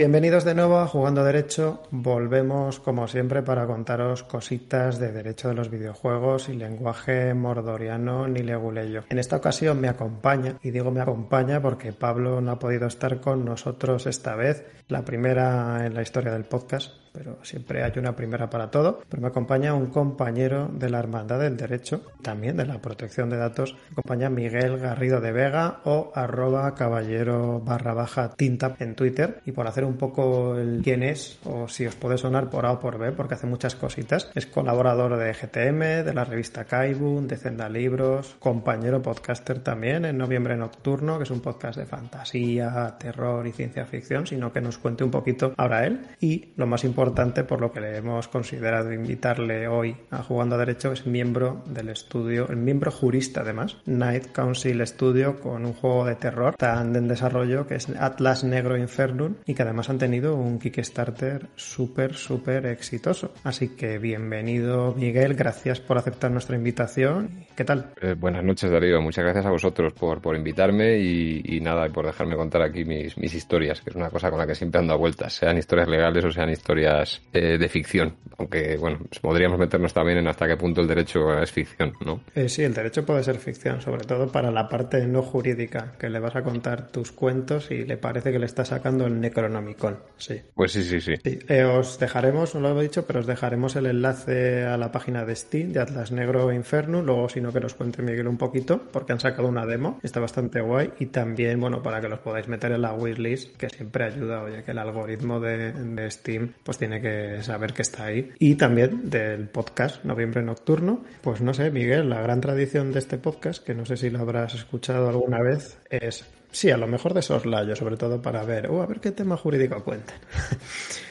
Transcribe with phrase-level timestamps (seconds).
[0.00, 1.82] Bienvenidos de nuevo a Jugando Derecho.
[1.90, 8.44] Volvemos, como siempre, para contaros cositas de derecho de los videojuegos y lenguaje mordoriano ni
[8.44, 9.02] leguleyo.
[9.08, 13.20] En esta ocasión me acompaña, y digo me acompaña porque Pablo no ha podido estar
[13.20, 18.14] con nosotros esta vez, la primera en la historia del podcast, pero siempre hay una
[18.14, 19.00] primera para todo.
[19.08, 23.36] Pero me acompaña un compañero de la Hermandad del Derecho, también de la protección de
[23.36, 29.40] datos, me acompaña Miguel Garrido de Vega o arroba caballero barra baja tinta en Twitter.
[29.44, 32.72] Y por hacer un poco el quién es, o si os puede sonar por A
[32.72, 37.26] o por B, porque hace muchas cositas, es colaborador de GTM, de la revista Kaibun,
[37.26, 42.96] de Zenda Libros, compañero podcaster también en Noviembre Nocturno, que es un podcast de fantasía,
[42.96, 46.06] terror y ciencia ficción, sino que nos cuente un poquito ahora él.
[46.20, 50.58] Y lo más importante, por lo que le hemos considerado invitarle hoy a Jugando a
[50.58, 56.04] Derecho es miembro del estudio, el miembro jurista además, Night Council Studio con un juego
[56.04, 60.36] de terror tan en desarrollo que es Atlas Negro Infernum y que además han tenido
[60.36, 63.32] un Kickstarter súper súper exitoso.
[63.44, 67.46] Así que bienvenido Miguel, gracias por aceptar nuestra invitación.
[67.56, 67.92] ¿Qué tal?
[68.00, 72.36] Eh, buenas noches Darío, muchas gracias a vosotros por, por invitarme y, nada, por dejarme
[72.36, 74.96] contar aquí mis, mis historias, que es una cosa con la que siempre ando a
[74.96, 76.87] vueltas, sean historias legales o sean historias
[77.32, 78.16] eh, de ficción.
[78.38, 82.20] Aunque, bueno, podríamos meternos también en hasta qué punto el derecho es ficción, ¿no?
[82.34, 86.08] Eh, sí, el derecho puede ser ficción, sobre todo para la parte no jurídica, que
[86.08, 89.98] le vas a contar tus cuentos y le parece que le está sacando el Necronomicon.
[90.16, 90.40] Sí.
[90.54, 91.14] Pues sí, sí, sí.
[91.24, 95.24] Eh, os dejaremos, no lo he dicho, pero os dejaremos el enlace a la página
[95.24, 97.02] de Steam, de Atlas Negro Inferno.
[97.02, 100.20] Luego, si no, que nos cuente Miguel un poquito, porque han sacado una demo, está
[100.20, 100.92] bastante guay.
[101.00, 104.62] Y también, bueno, para que los podáis meter en la wishlist, que siempre ayuda, oye,
[104.62, 108.32] que el algoritmo de, de Steam, pues tiene que saber que está ahí.
[108.38, 111.04] Y también del podcast Noviembre Nocturno.
[111.20, 114.20] Pues no sé, Miguel, la gran tradición de este podcast, que no sé si lo
[114.20, 118.70] habrás escuchado alguna vez, es, sí, a lo mejor de soslayo, sobre todo para ver,
[118.70, 120.16] oh, a ver qué tema jurídico cuentan.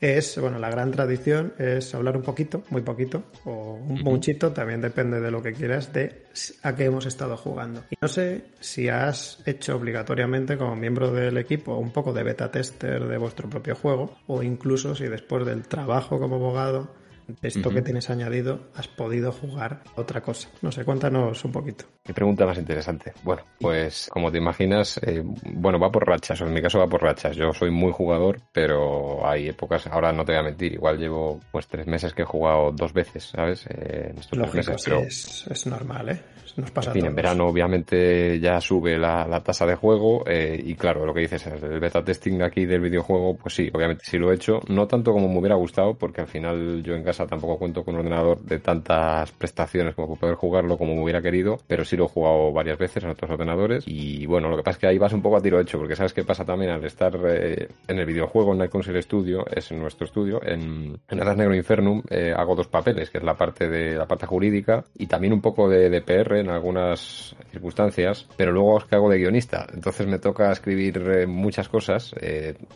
[0.00, 4.80] es, bueno, la gran tradición es hablar un poquito, muy poquito, o un muchito, también
[4.80, 6.24] depende de lo que quieras, de
[6.62, 7.82] a qué hemos estado jugando.
[7.90, 12.50] Y no sé si has hecho obligatoriamente como miembro del equipo un poco de beta
[12.50, 16.99] tester de vuestro propio juego, o incluso si después del trabajo como abogado
[17.42, 20.48] esto que tienes añadido, has podido jugar otra cosa.
[20.62, 21.84] No sé, cuéntanos un poquito.
[22.04, 23.12] Qué pregunta más interesante.
[23.22, 26.86] Bueno, pues como te imaginas, eh, bueno, va por rachas, o en mi caso va
[26.86, 27.36] por rachas.
[27.36, 31.40] Yo soy muy jugador, pero hay épocas, ahora no te voy a mentir, igual llevo
[31.50, 33.66] pues tres meses que he jugado dos veces, ¿sabes?
[33.66, 36.22] Eh, en estos Lógico, meses, es, normal, ¿eh?
[36.56, 40.74] Nos pasa en fin, en verano obviamente ya sube la, tasa de juego eh, y
[40.74, 44.18] claro, lo que dices, el beta testing de aquí del videojuego, pues sí, obviamente sí
[44.18, 47.26] lo he hecho, no tanto como me hubiera gustado, porque al final yo en casa
[47.26, 51.22] tampoco cuento con un ordenador de tantas prestaciones como para poder jugarlo como me hubiera
[51.22, 53.84] querido, pero sí lo he jugado varias veces en otros ordenadores.
[53.86, 55.96] Y bueno, lo que pasa es que ahí vas un poco a tiro hecho, porque
[55.96, 59.70] sabes qué pasa también al estar eh, en el videojuego en Night Council Studio, es
[59.70, 63.34] en nuestro estudio, en, en Alas Negro Infernum, eh, hago dos papeles, que es la
[63.34, 68.26] parte de la parte jurídica y también un poco de, de PR en algunas circunstancias,
[68.36, 72.14] pero luego es que hago de guionista, entonces me toca escribir eh, muchas cosas,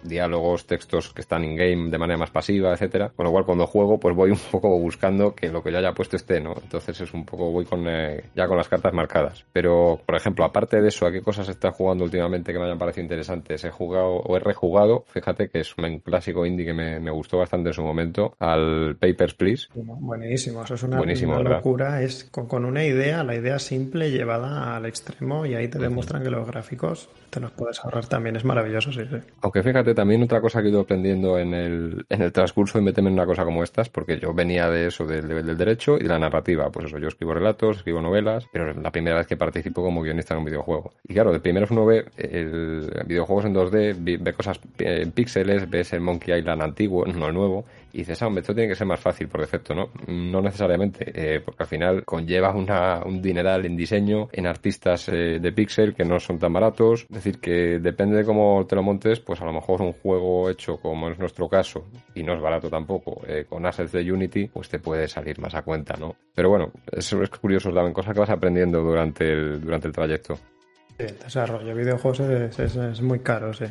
[0.03, 3.99] diálogos, textos que están in-game de manera más pasiva, etcétera, con lo cual cuando juego
[3.99, 6.55] pues voy un poco buscando que lo que yo haya puesto esté, ¿no?
[6.63, 9.45] Entonces es un poco, voy con eh, ya con las cartas marcadas.
[9.53, 12.79] Pero, por ejemplo, aparte de eso, ¿a qué cosas está jugando últimamente que me hayan
[12.79, 13.65] parecido interesantes?
[13.65, 17.69] He jugado o he rejugado, fíjate que es un clásico indie que me, gustó bastante
[17.69, 19.69] en su momento, al Papers, Please.
[19.75, 21.01] Buenísimo, eso es una,
[21.41, 22.03] locura.
[22.03, 26.31] Es con, una idea, la idea simple llevada al extremo y ahí te demuestran que
[26.31, 28.37] los gráficos te los puedes ahorrar también.
[28.37, 29.17] Es maravilloso, sí, sí.
[29.41, 32.85] Aunque fíjate, también otra cosa que he ido aprendiendo en el, en el transcurso de
[32.85, 36.05] meterme en una cosa como estas, porque yo venía de eso, del, del derecho y
[36.05, 36.71] de la narrativa.
[36.71, 40.03] Pues eso, yo escribo relatos, escribo novelas, pero es la primera vez que participo como
[40.03, 40.93] guionista en un videojuego.
[41.09, 45.93] Y claro, de primero uno ve el videojuegos en 2D, ve cosas en píxeles, ves
[45.93, 47.65] el Monkey Island antiguo, no el nuevo,
[47.95, 49.91] y dices, ah, hombre, esto tiene que ser más fácil por defecto, ¿no?
[50.09, 55.39] No necesariamente, eh, porque al final conlleva una, un dineral en diseño, en artistas eh,
[55.41, 58.83] de pixel que no son tan baratos, es decir, que depende de cómo te lo
[58.83, 61.87] montes, pues a lo mejor un juego hecho como es nuestro caso,
[62.17, 65.55] y no es barato tampoco, eh, con assets de Unity, pues te puede salir más
[65.55, 66.17] a cuenta, ¿no?
[66.35, 70.35] Pero bueno, eso es curioso, también cosas que vas aprendiendo durante el, durante el trayecto.
[70.35, 72.21] Sí, el desarrollo de videojuegos
[72.59, 73.67] es, es, muy caro, sí,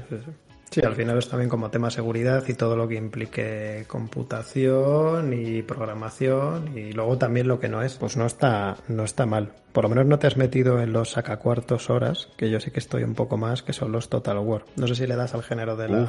[0.82, 6.78] al final es también como tema seguridad y todo lo que implique computación y programación
[6.78, 9.52] y luego también lo que no es, pues no está, no está mal.
[9.74, 12.80] Por lo menos no te has metido en los sacacuartos horas, que yo sí que
[12.80, 14.66] estoy un poco más, que son los Total War.
[14.76, 16.08] No sé si le das al género de la...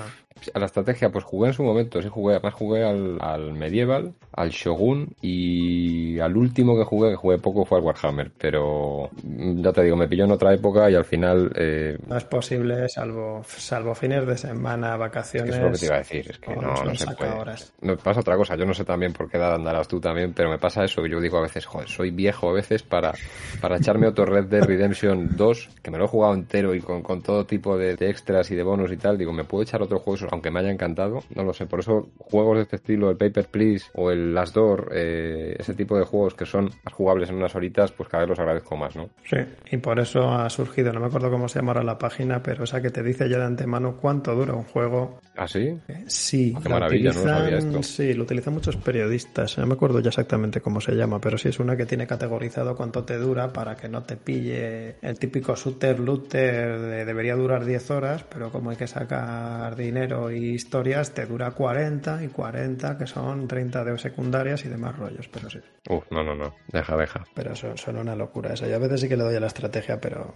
[0.53, 4.13] a la estrategia, pues jugué en su momento, sí jugué, además jugué al, al, Medieval,
[4.33, 9.73] al Shogun y al último que jugué, que jugué poco, fue al Warhammer, pero ya
[9.73, 11.51] te digo, me pilló en otra época y al final...
[11.57, 11.97] Eh...
[12.07, 15.55] No es posible, salvo, salvo fines de semana, vacaciones...
[15.55, 17.35] Es lo que te iba a decir, es que no, no se puede.
[17.81, 20.51] Me pasa otra cosa, yo no sé también por qué edad andarás tú también, pero
[20.51, 23.13] me pasa eso que yo digo a veces, joder, soy viejo a veces para
[23.61, 27.03] para echarme otro Red Dead Redemption 2, que me lo he jugado entero y con,
[27.03, 29.99] con todo tipo de, extras y de bonus y tal, digo, ¿me puedo echar otro
[29.99, 31.23] juego aunque me haya encantado?
[31.35, 34.55] No lo sé, por eso juegos de este estilo, el Paper Please o el Last
[34.55, 38.23] Door, eh, ese tipo de juegos que son más jugables en unas horitas, pues cada
[38.25, 39.09] vez los agradezco más, ¿no?
[39.25, 39.39] Sí,
[39.71, 42.83] y por eso ha surgido, no me acuerdo cómo se llamará la página, pero esa
[42.83, 45.21] que te dice ya de antemano cuánto dura un juego.
[45.37, 45.77] ¿Ah, sí?
[45.89, 46.55] Eh, sí.
[46.57, 47.83] Ah, qué maravilla, no sabía esto.
[47.83, 51.49] Sí, lo utilizan muchos periodistas, no me acuerdo ya exactamente cómo se llama, pero sí
[51.49, 55.57] es una que tiene categorizado cuánto te dura para que no te pille el típico
[55.57, 61.13] shooter looter de debería durar 10 horas, pero como hay que sacar dinero y historias,
[61.13, 65.61] te dura 40 y 40, que son 30 de secundarias y demás rollos, pero sí.
[65.89, 67.25] Uf, no, no, no, deja, deja.
[67.35, 68.67] Pero son, son una locura esa.
[68.69, 70.35] Yo a veces sí que le doy a la estrategia, pero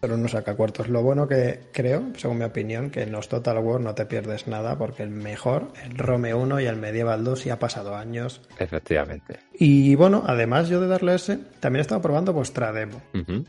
[0.00, 0.88] pero no saca cuartos.
[0.88, 4.48] Lo bueno que creo, según mi opinión, que en los Total War no te pierdes
[4.48, 8.40] nada porque el mejor, el Rome 1 y el Medieval 2 ya ha pasado años.
[8.58, 9.38] Efectivamente.
[9.62, 13.02] Y bueno, además yo de darle ese, también he estado probando vuestra demo.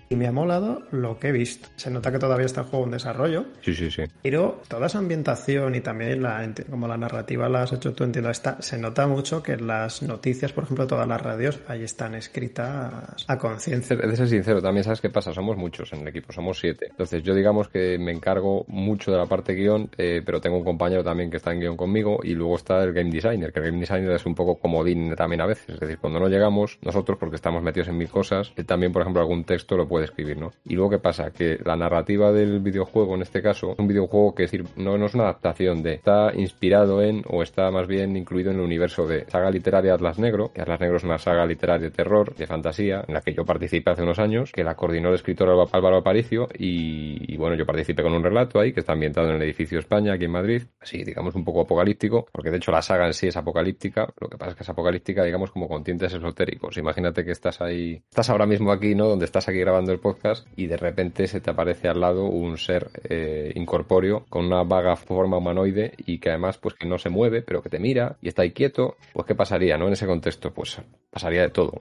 [0.10, 1.70] Y me ha molado lo que he visto.
[1.78, 3.46] Se nota que todavía está el juego en desarrollo.
[3.62, 4.04] Sí, sí, sí.
[4.22, 8.30] Pero toda esa ambientación y también la, como la narrativa la has hecho tú, entiendo,
[8.30, 13.26] está, se nota mucho que las noticias, por ejemplo, todas las radios, ahí están escritas
[13.26, 13.96] a conciencia.
[13.96, 16.88] De ser sincero, también sabes qué pasa, somos muchos en el equipo, somos siete.
[16.90, 20.66] Entonces yo digamos que me encargo mucho de la parte guion, eh, pero tengo un
[20.66, 23.68] compañero también que está en guion conmigo y luego está el game designer, que el
[23.68, 25.70] game designer es un poco comodín también a veces.
[25.70, 29.04] Es decir, cuando no llegamos, nosotros, porque estamos metidos en mil cosas, él también, por
[29.04, 30.52] ejemplo, algún texto lo puede escribir, ¿no?
[30.66, 31.32] Y luego, ¿qué pasa?
[31.32, 35.06] Que la narrativa del videojuego, en este caso, es un videojuego que decir, no, no
[35.06, 39.08] es una adaptación de, está inspirado en, o está más bien incluido en el universo
[39.08, 42.48] de saga literaria Atlas Negro, que Atlas Negro es una saga literaria de terror, de
[42.48, 45.98] fantasía, en la que yo participé hace unos años, que la coordinó el escritor Álvaro
[45.98, 49.80] Aparicio, y, bueno, yo participé con un relato ahí, que está ambientado en el edificio
[49.80, 53.14] España, aquí en Madrid, así, digamos, un poco apocalíptico, porque de hecho la saga en
[53.14, 56.78] sí es apocalíptica, lo que pasa es que es apocalíptica, digamos, como con tintes esotéricos.
[56.78, 59.08] Imagínate que estás ahí, estás ahora mismo aquí, ¿no?
[59.08, 62.58] Donde estás aquí grabando el podcast y de repente se te aparece al lado un
[62.58, 67.10] ser eh, incorpóreo con una vaga forma humanoide y que además, pues que no se
[67.10, 68.96] mueve, pero que te mira y está ahí quieto.
[69.14, 69.88] Pues, ¿qué pasaría, no?
[69.88, 71.74] En ese contexto, pues pasaría de todo.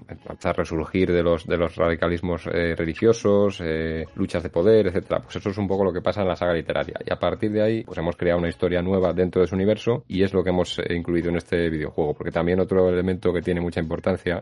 [0.43, 5.21] A resurgir de los, de los radicalismos eh, religiosos, eh, luchas de poder, etcétera.
[5.21, 6.99] Pues eso es un poco lo que pasa en la saga literaria.
[7.07, 10.05] Y a partir de ahí, pues hemos creado una historia nueva dentro de su universo
[10.09, 12.15] y es lo que hemos incluido en este videojuego.
[12.15, 13.90] Porque también otro elemento que tiene mucha importancia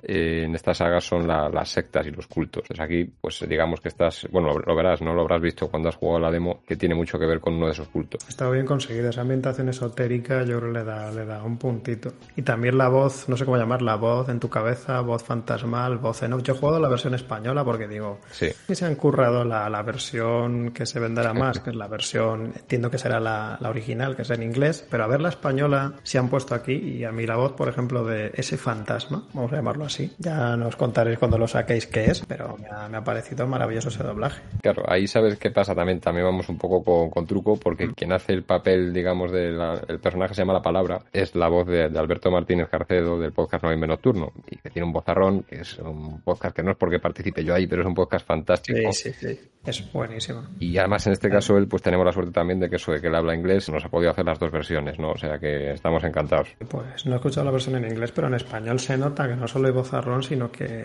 [0.03, 2.62] eh, en esta saga son las sectas y los cultos.
[2.65, 5.15] Entonces aquí, pues digamos que estás, bueno, lo, verás, ¿no?
[5.15, 7.67] Lo habrás visto cuando has jugado la demo, que tiene mucho que ver con uno
[7.67, 8.21] de esos cultos.
[8.29, 12.12] Está bien conseguido, esa ambientación esotérica yo creo le da, le da un puntito.
[12.37, 15.99] Y también la voz, no sé cómo llamar, la voz en tu cabeza, voz fantasmal,
[15.99, 16.43] voz en off.
[16.43, 18.49] Yo he jugado la versión española porque digo, sí.
[18.67, 22.53] que se han currado la, la versión que se venderá más, que es la versión,
[22.55, 25.94] entiendo que será la, la original, que es en inglés, pero a ver la española
[26.03, 29.53] se han puesto aquí y a mí la voz, por ejemplo, de ese fantasma, vamos
[29.53, 33.47] a llamarlo así, ya nos contaréis cuando lo saquéis qué es, pero me ha, parecido
[33.47, 34.43] maravilloso ese doblaje.
[34.61, 37.95] Claro, ahí sabes qué pasa también, también vamos un poco con, truco, porque mm.
[37.95, 39.57] quien hace el papel, digamos, del
[40.03, 43.89] personaje se llama La Palabra, es la voz de, Alberto Martínez Carcedo del podcast Noviembre
[43.89, 47.45] Nocturno, y que tiene un vozarrón, que es un podcast que no es porque participe
[47.45, 48.93] yo ahí, pero es un podcast fantástico.
[48.93, 50.43] Sí, sí, sí, es buenísimo.
[50.59, 53.01] Y además en este caso él, pues tenemos la suerte también de que eso de
[53.01, 55.13] que él habla inglés, nos ha podido hacer las dos versiones, ¿no?
[55.13, 56.49] O sea que estamos encantados.
[56.69, 59.49] Pues no he escuchado la versión en inglés, pero en español se nota que no
[59.49, 60.85] solo hay vozarrón, sino que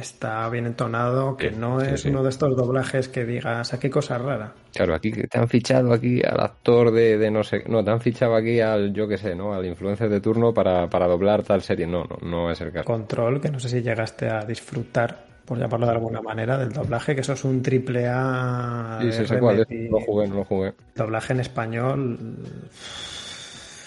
[0.00, 4.18] está bien entonado, que no es uno de estos doblajes que digas, ¿a qué cosa
[4.18, 4.52] rara?
[4.72, 8.00] Claro, aquí te han fichado aquí al actor de, de, no sé, no, te han
[8.00, 9.54] fichado aquí al, yo qué sé, ¿no?
[9.54, 11.86] Al influencer de turno para, para doblar tal serie.
[11.86, 12.84] No, no, no es el caso.
[12.84, 17.14] Control, que no sé si llegaste a disfrutar por llamarlo de alguna manera, del doblaje,
[17.14, 18.98] que eso es un triple A.
[19.02, 20.72] Sí, sí, sé cuál No lo jugué, no lo jugué.
[20.94, 22.18] Doblaje en español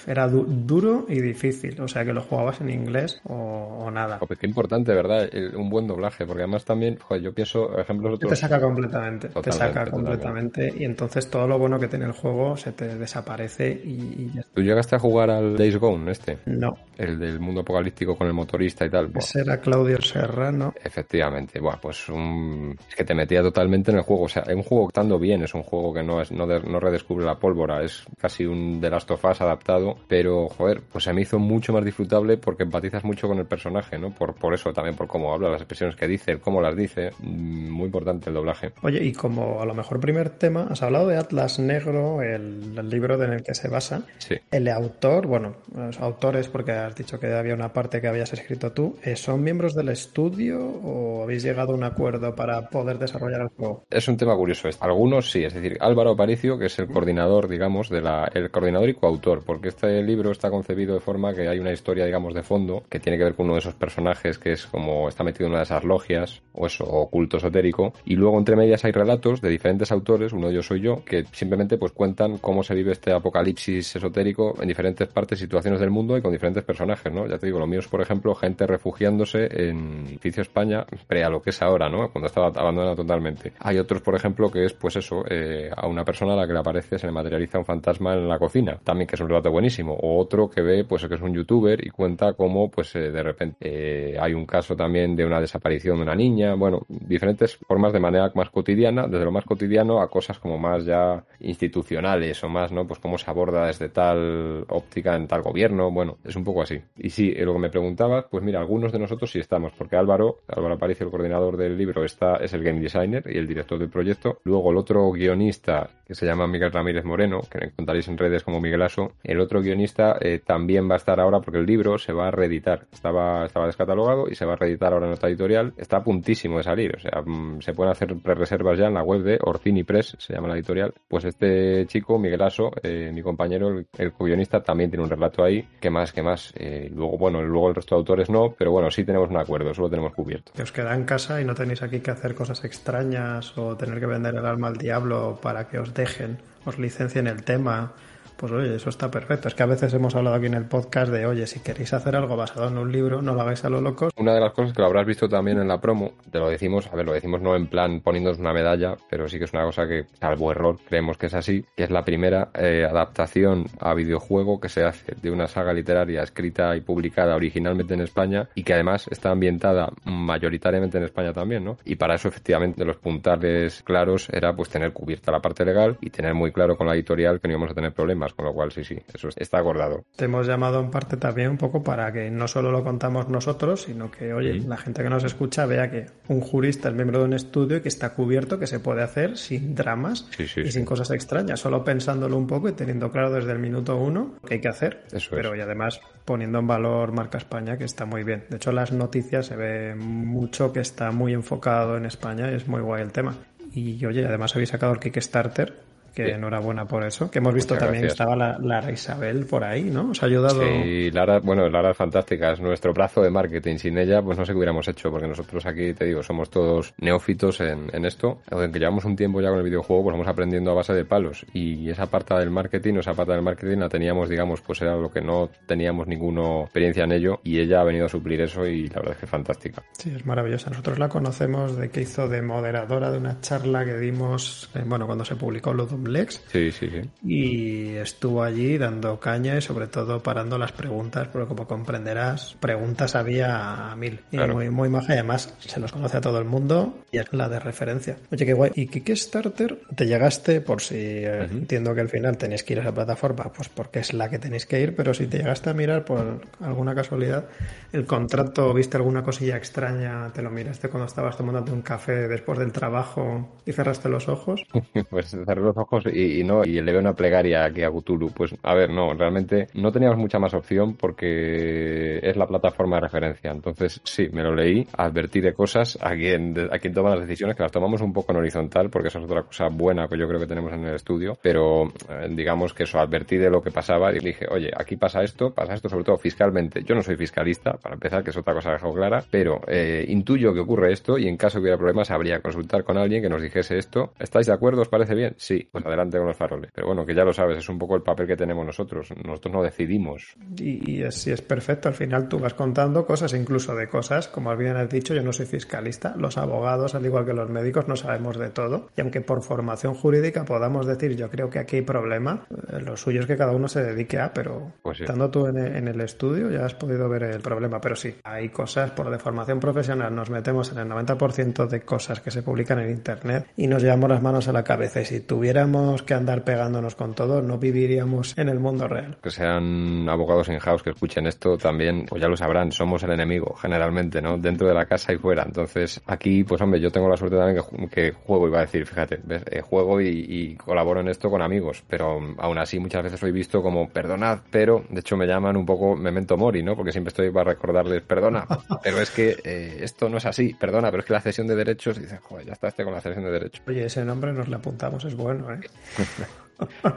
[0.07, 4.19] era duro y difícil, o sea que lo jugabas en inglés o, nada.
[4.19, 5.29] Pues qué importante, ¿verdad?
[5.55, 8.29] un buen doblaje, porque además también, joder, yo pienso ejemplos otros...
[8.29, 12.55] Te saca completamente, te saca completamente y entonces todo lo bueno que tiene el juego
[12.55, 16.37] se te desaparece y, ya ¿Tú llegaste a jugar al Days Gone este?
[16.45, 16.77] No.
[16.97, 19.11] El del mundo apocalíptico con el motorista y tal.
[19.15, 20.73] Ese era Claudio Serrano.
[20.83, 22.77] Efectivamente, bueno, pues un...
[22.87, 25.43] es que te metía totalmente en el juego, o sea, es un juego estando bien,
[25.43, 28.89] es un juego que no es no, no redescubre la pólvora, es casi un The
[28.89, 33.03] Last of Us adaptado, pero joder, pues se me hizo mucho más disfrutable porque empatizas
[33.03, 34.11] mucho con el personaje, ¿no?
[34.11, 37.69] Por, por eso también, por cómo habla, las expresiones que dice, cómo las dice, mm,
[37.69, 38.71] muy importante el doblaje.
[38.81, 43.21] Oye, y como a lo mejor primer tema, has hablado de Atlas Negro, el, libro
[43.21, 44.03] en el que se basa.
[44.17, 44.35] Sí.
[44.51, 48.71] El autor, bueno, los autores, porque has dicho que había una parte que habías escrito
[48.71, 53.41] tú, eh, ¿son miembros del estudio o habéis llegado a un acuerdo para poder desarrollar
[53.41, 53.85] el juego?
[53.89, 54.69] Es un tema curioso.
[54.79, 58.89] Algunos sí, es decir, Álvaro Aparicio, que es el coordinador, digamos, de la, el coordinador
[58.89, 62.43] y coautor, porque este libro está concebido de forma que hay una historia, digamos, de
[62.43, 65.45] fondo que tiene que ver con uno de esos personajes que es como está metido
[65.45, 69.41] en una de esas logias o eso, oculto esotérico, y luego entre medias hay relatos
[69.41, 72.91] de diferentes autores, uno de ellos soy yo, que simplemente pues cuentan cómo se vive
[72.91, 77.27] este apocalipsis esotérico en diferentes partes, situaciones del mundo y con diferentes personajes, ¿no?
[77.27, 81.29] Ya te digo, lo mío es, por ejemplo, gente refugiándose en edificio España, pre a
[81.29, 82.09] lo que es ahora, ¿no?
[82.11, 83.53] Cuando estaba abandonada totalmente.
[83.59, 86.53] Hay otros, por ejemplo, que es, pues eso, eh, a una persona a la que
[86.53, 89.51] le aparece, se le materializa un fantasma en la cocina, también que es un relato
[89.51, 89.76] buenísimo.
[89.85, 93.23] O otro que ve, pues que es un youtuber y cuenta cómo, pues eh, de
[93.23, 97.93] repente eh, hay un caso también de una desaparición de una niña, bueno, diferentes formas
[97.93, 102.49] de manera más cotidiana, desde lo más cotidiano a cosas como más ya institucionales o
[102.49, 102.85] más, ¿no?
[102.87, 106.79] Pues cómo se aborda desde tal óptica en tal gobierno, bueno, es un poco así.
[106.97, 110.39] Y sí, lo que me preguntabas, pues mira, algunos de nosotros sí estamos, porque Álvaro,
[110.47, 113.89] Álvaro Aparicio, el coordinador del libro, está, es el game designer y el director del
[113.89, 114.39] proyecto.
[114.43, 118.59] Luego el otro guionista, que se llama Miguel Ramírez Moreno, que encontraréis en redes como
[118.59, 122.13] Miguel Aso, el otro guionista eh, también va a estar ahora porque el libro se
[122.13, 122.87] va a reeditar.
[122.91, 125.73] Estaba, estaba descatalogado y se va a reeditar ahora en otra editorial.
[125.77, 129.03] Está a puntísimo de salir, o sea, mm, se pueden hacer pre-reservas ya en la
[129.03, 130.93] web de Orcini Press, se llama la editorial.
[131.07, 135.67] Pues este chico, Miguel Aso, eh, mi compañero, el, guionista, también tiene un relato ahí.
[135.79, 136.11] ¿Qué más?
[136.11, 136.53] ¿Qué más?
[136.57, 139.71] Eh, luego, bueno, luego el resto de autores no, pero bueno, sí tenemos un acuerdo,
[139.71, 140.51] eso lo tenemos cubierto.
[140.55, 143.99] Que os queda en casa y no tenéis aquí que hacer cosas extrañas o tener
[143.99, 147.93] que vender el alma al diablo para que os dejen, os licencien el tema
[148.37, 149.47] pues oye, eso está perfecto.
[149.47, 152.15] Es que a veces hemos hablado aquí en el podcast de, oye, si queréis hacer
[152.15, 154.11] algo basado en un libro, no lo hagáis a lo locos.
[154.15, 156.87] Una de las cosas que lo habrás visto también en la promo, te lo decimos,
[156.91, 159.63] a ver, lo decimos no en plan poniéndonos una medalla, pero sí que es una
[159.63, 163.93] cosa que, salvo error, creemos que es así, que es la primera eh, adaptación a
[163.93, 168.63] videojuego que se hace de una saga literaria escrita y publicada originalmente en España y
[168.63, 171.77] que además está ambientada mayoritariamente en España también, ¿no?
[171.85, 176.09] Y para eso efectivamente los puntales claros era pues tener cubierta la parte legal y
[176.09, 178.71] tener muy claro con la editorial que no íbamos a tener problemas con lo cual
[178.71, 180.05] sí, sí, eso está acordado.
[180.15, 183.83] Te hemos llamado en parte también un poco para que no solo lo contamos nosotros,
[183.83, 187.25] sino que, oye, la gente que nos escucha vea que un jurista es miembro de
[187.25, 191.11] un estudio y que está cubierto, que se puede hacer sin dramas y sin cosas
[191.11, 194.69] extrañas, solo pensándolo un poco y teniendo claro desde el minuto uno que hay que
[194.69, 195.03] hacer.
[195.11, 198.45] Eso Pero y además poniendo en valor Marca España, que está muy bien.
[198.49, 202.67] De hecho, las noticias se ve mucho que está muy enfocado en España y es
[202.67, 203.35] muy guay el tema.
[203.73, 205.73] Y oye, además habéis sacado el Kickstarter
[206.17, 207.29] que enhorabuena por eso.
[207.29, 210.09] Que hemos visto también que estaba la, Lara Isabel por ahí, ¿no?
[210.09, 210.61] Os ha ayudado.
[210.61, 213.77] Sí, Lara, bueno, Lara es fantástica, es nuestro brazo de marketing.
[213.77, 216.95] Sin ella, pues no sé qué hubiéramos hecho, porque nosotros aquí, te digo, somos todos
[216.97, 218.39] neófitos en, en esto.
[218.49, 221.45] Aunque llevamos un tiempo ya con el videojuego, pues vamos aprendiendo a base de palos.
[221.53, 225.11] Y esa parte del marketing, esa parte del marketing la teníamos, digamos, pues era lo
[225.11, 227.41] que no teníamos ninguna experiencia en ello.
[227.43, 229.83] Y ella ha venido a suplir eso y la verdad es que es fantástica.
[229.91, 230.71] Sí, es maravillosa.
[230.71, 235.05] Nosotros la conocemos de que hizo de moderadora de una charla que dimos, eh, bueno,
[235.05, 236.41] cuando se publicó Ludum Lex.
[236.47, 237.09] Sí, sí, sí.
[237.25, 243.15] Y estuvo allí dando caña y sobre todo parando las preguntas, porque como comprenderás, preguntas
[243.15, 244.19] había a mil.
[244.31, 247.49] Y muy, muy maja, además se los conoce a todo el mundo y es la
[247.49, 248.17] de referencia.
[248.31, 248.71] Oye, qué guay.
[248.75, 252.83] ¿Y Kickstarter te llegaste, por si eh, entiendo que al final tenéis que ir a
[252.83, 255.73] esa plataforma, pues porque es la que tenéis que ir, pero si te llegaste a
[255.73, 257.45] mirar por alguna casualidad
[257.91, 262.59] el contrato, viste alguna cosilla extraña, te lo miraste cuando estabas tomándote un café después
[262.59, 264.65] del trabajo y cerraste los ojos.
[265.09, 268.31] pues cerré los ojos y no y le veo una plegaria aquí a Cthulhu.
[268.31, 273.01] Pues a ver, no, realmente no teníamos mucha más opción porque es la plataforma de
[273.01, 273.51] referencia.
[273.51, 277.55] Entonces sí, me lo leí, advertí de cosas a quien, a quien toma las decisiones,
[277.55, 280.27] que las tomamos un poco en horizontal porque esa es otra cosa buena que yo
[280.27, 283.71] creo que tenemos en el estudio, pero eh, digamos que eso, advertí de lo que
[283.71, 286.83] pasaba y dije, oye, aquí pasa esto, pasa esto sobre todo fiscalmente.
[286.83, 290.05] Yo no soy fiscalista, para empezar, que es otra cosa que dejo clara, pero eh,
[290.07, 293.21] intuyo que ocurre esto y en caso que hubiera problemas habría que consultar con alguien
[293.21, 294.13] que nos dijese esto.
[294.19, 294.81] ¿Estáis de acuerdo?
[294.81, 295.33] ¿Os parece bien?
[295.37, 295.67] Sí.
[295.83, 296.71] Pues adelante con los faroles.
[296.73, 299.09] Pero bueno, que ya lo sabes, es un poco el papel que tenemos nosotros.
[299.23, 300.35] Nosotros no decidimos.
[300.57, 301.89] Y, si es, perfecto.
[301.89, 305.33] Al final tú vas contando cosas, incluso de cosas, como bien has dicho, yo no
[305.33, 306.15] soy fiscalista.
[306.17, 308.89] Los abogados, al igual que los médicos, no sabemos de todo.
[308.95, 312.95] Y aunque por formación jurídica podamos decir, yo creo que aquí hay problema, eh, lo
[312.97, 316.01] suyo es que cada uno se dedique a, pero pues estando tú en, en el
[316.01, 317.79] estudio ya has podido ver el problema.
[317.81, 322.21] Pero sí, hay cosas por de formación profesional, nos metemos en el 90% de cosas
[322.21, 325.01] que se publican en Internet y nos llevamos las manos a la cabeza.
[325.01, 325.21] Y si
[325.67, 329.17] tuviéramos que andar pegándonos con todo, no viviríamos en el mundo real.
[329.21, 333.55] Que sean abogados in-house que escuchen esto también, pues ya lo sabrán, somos el enemigo,
[333.55, 334.37] generalmente, ¿no?
[334.37, 335.43] Dentro de la casa y fuera.
[335.43, 339.19] Entonces, aquí, pues hombre, yo tengo la suerte también que, juego, iba a decir, fíjate,
[339.29, 343.61] eh, juego y, colaboro en esto con amigos, pero aún así muchas veces soy visto
[343.61, 346.75] como, perdonad, pero, de hecho me llaman un poco memento mori, ¿no?
[346.75, 348.45] Porque siempre estoy para recordarles, perdona,
[348.83, 351.55] pero es que eh, esto no es así, perdona, pero es que la cesión de
[351.55, 353.61] derechos, dicen, joder, ya está este con la cesión de derechos.
[353.67, 355.56] Oye, ese nombre nos le apuntamos, es bueno, ¿eh?
[355.63, 355.69] ¿eh?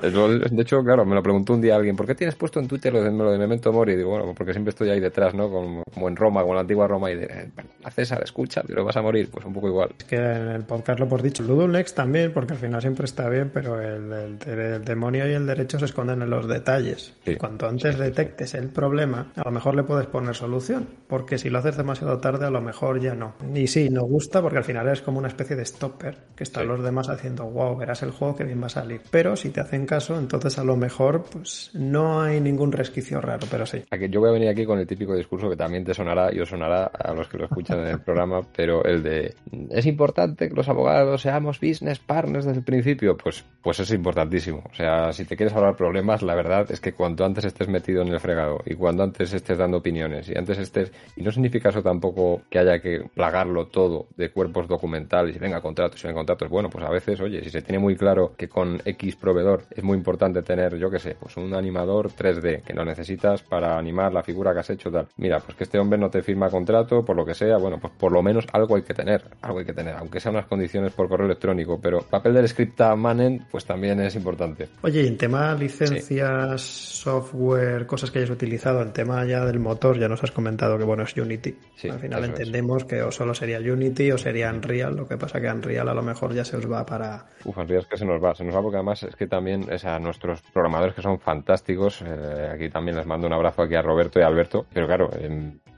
[0.02, 2.92] De hecho, claro, me lo preguntó un día alguien, ¿por qué tienes puesto en Twitter
[2.92, 3.92] lo de, lo de Memento Mori?
[3.92, 5.50] Y digo, bueno, porque siempre estoy ahí detrás, ¿no?
[5.50, 7.50] Como, en Roma, como en la antigua Roma, y de, eh,
[7.84, 9.90] a César, escucha, pero vas a morir, pues un poco igual.
[9.98, 13.04] Es que en el podcast lo hemos dicho, Ludo Next también, porque al final siempre
[13.04, 14.38] está bien, pero el,
[14.84, 17.14] demonio y el derecho se esconden en los detalles.
[17.38, 21.58] Cuanto antes detectes el problema, a lo mejor le puedes poner solución, porque si lo
[21.58, 23.34] haces demasiado tarde, a lo mejor ya no.
[23.54, 26.66] Y sí, no gusta, porque al final es como una especie de stopper, que están
[26.66, 29.00] los demás haciendo, wow, verás el juego que bien va a salir.
[29.10, 33.46] Pero si te hacen caso, entonces a lo mejor pues no hay ningún resquicio raro,
[33.50, 33.82] pero sí.
[34.10, 36.48] Yo voy a venir aquí con el típico discurso que también te sonará y os
[36.48, 39.34] sonará a los que lo escuchan en el programa, pero el de
[39.70, 44.62] es importante que los abogados seamos business partners desde el principio, pues, pues es importantísimo.
[44.70, 48.02] O sea, si te quieres hablar problemas, la verdad es que cuanto antes estés metido
[48.02, 51.70] en el fregado y cuando antes estés dando opiniones y antes estés, y no significa
[51.70, 56.18] eso tampoco que haya que plagarlo todo de cuerpos documentales y venga contratos y venga
[56.18, 56.48] contratos.
[56.48, 59.39] Bueno, pues a veces, oye, si se tiene muy claro que con X proveedor
[59.70, 63.78] es muy importante tener, yo qué sé, pues un animador 3D que lo necesitas para
[63.78, 65.06] animar la figura que has hecho, tal.
[65.16, 67.92] Mira, pues que este hombre no te firma contrato, por lo que sea, bueno, pues
[67.98, 70.92] por lo menos algo hay que tener, algo hay que tener, aunque sean unas condiciones
[70.92, 74.68] por correo electrónico, pero papel del script manen, pues también es importante.
[74.82, 79.98] Oye, y en tema licencias, software, cosas que hayas utilizado, en tema ya del motor,
[79.98, 81.54] ya nos has comentado que bueno, es Unity.
[81.90, 85.48] Al final entendemos que o solo sería Unity o sería Unreal, lo que pasa que
[85.48, 87.26] Unreal a lo mejor ya se os va para...
[87.44, 89.64] Uf, Unreal es que se nos va, se nos va porque además es que también,
[89.64, 93.74] o a nuestros programadores que son fantásticos, eh, aquí también les mando un abrazo aquí
[93.74, 95.10] a Roberto y a Alberto, pero claro,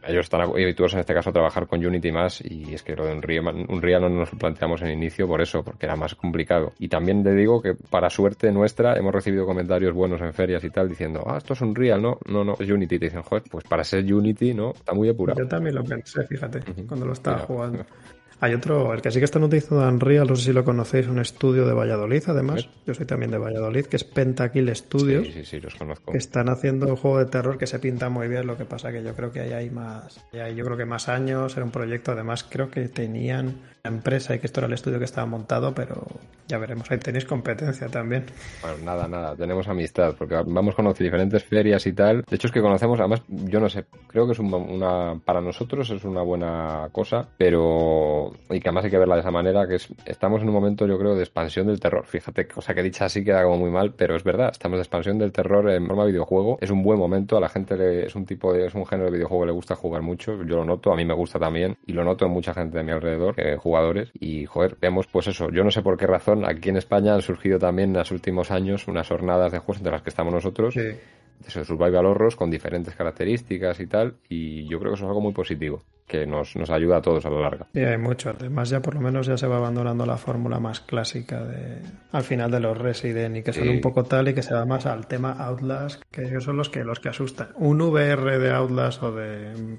[0.05, 3.07] ellos están habituados en este caso a trabajar con Unity más y es que lo
[3.07, 6.73] de Unreal, Unreal no nos lo planteamos en inicio por eso, porque era más complicado.
[6.79, 10.71] Y también te digo que para suerte nuestra hemos recibido comentarios buenos en ferias y
[10.71, 12.99] tal diciendo, ah, esto es Unreal, no, no, no, es Unity.
[12.99, 14.73] Te dicen, joder, pues para ser Unity, ¿no?
[14.73, 15.39] Está muy apurado.
[15.39, 17.85] Yo también lo pensé, fíjate, cuando lo estaba jugando.
[18.43, 21.21] Hay otro, el que sí que están utilizando Unreal, no sé si lo conocéis, un
[21.21, 22.69] estudio de Valladolid, además.
[22.85, 25.29] Yo soy también de Valladolid, que es Pentakill Studios.
[25.29, 26.11] Sí, sí, sí, los conozco.
[26.11, 28.49] Que están haciendo un juego de terror que se pinta muy bien.
[28.49, 31.09] Lo que pasa que yo creo que ahí hay más, hay, yo creo que más
[31.09, 31.57] años.
[31.57, 35.05] Era un proyecto, además, creo que tenían empresa y que esto era el estudio que
[35.05, 36.07] estaba montado, pero
[36.47, 36.89] ya veremos.
[36.91, 38.27] Ahí tenéis competencia también.
[38.61, 42.23] Bueno, nada, nada, tenemos amistad, porque vamos con diferentes ferias y tal.
[42.29, 45.91] De hecho, es que conocemos, además, yo no sé, creo que es una, para nosotros
[45.91, 49.77] es una buena cosa, pero, y que además hay que verla de esa manera, que
[49.77, 52.07] es, estamos en un momento, yo creo, de expansión del terror.
[52.07, 55.19] Fíjate, cosa que dicha así queda como muy mal, pero es verdad, estamos de expansión
[55.19, 56.59] del terror en forma videojuego.
[56.61, 59.07] Es un buen momento, a la gente le, es un tipo de, es un género
[59.07, 61.77] de videojuego que le gusta jugar mucho, yo lo noto, a mí me gusta también,
[61.85, 65.29] y lo noto en mucha gente de mi alrededor, que jugadores y joder, vemos pues
[65.29, 68.11] eso, yo no sé por qué razón aquí en España han surgido también en los
[68.11, 70.75] últimos años unas jornadas de juegos entre las que estamos nosotros.
[70.75, 75.21] de survival horrors con diferentes características y tal, y yo creo que eso es algo
[75.23, 77.67] muy positivo, que nos, nos ayuda a todos a lo largo.
[77.73, 78.31] Sí, hay mucho.
[78.31, 81.79] Además, ya por lo menos ya se va abandonando la fórmula más clásica de
[82.13, 84.65] al final de los Resident y que son un poco tal y que se va
[84.67, 87.49] más al tema Outlast, que son los que los que asustan.
[87.57, 89.79] Un VR de Outlast o de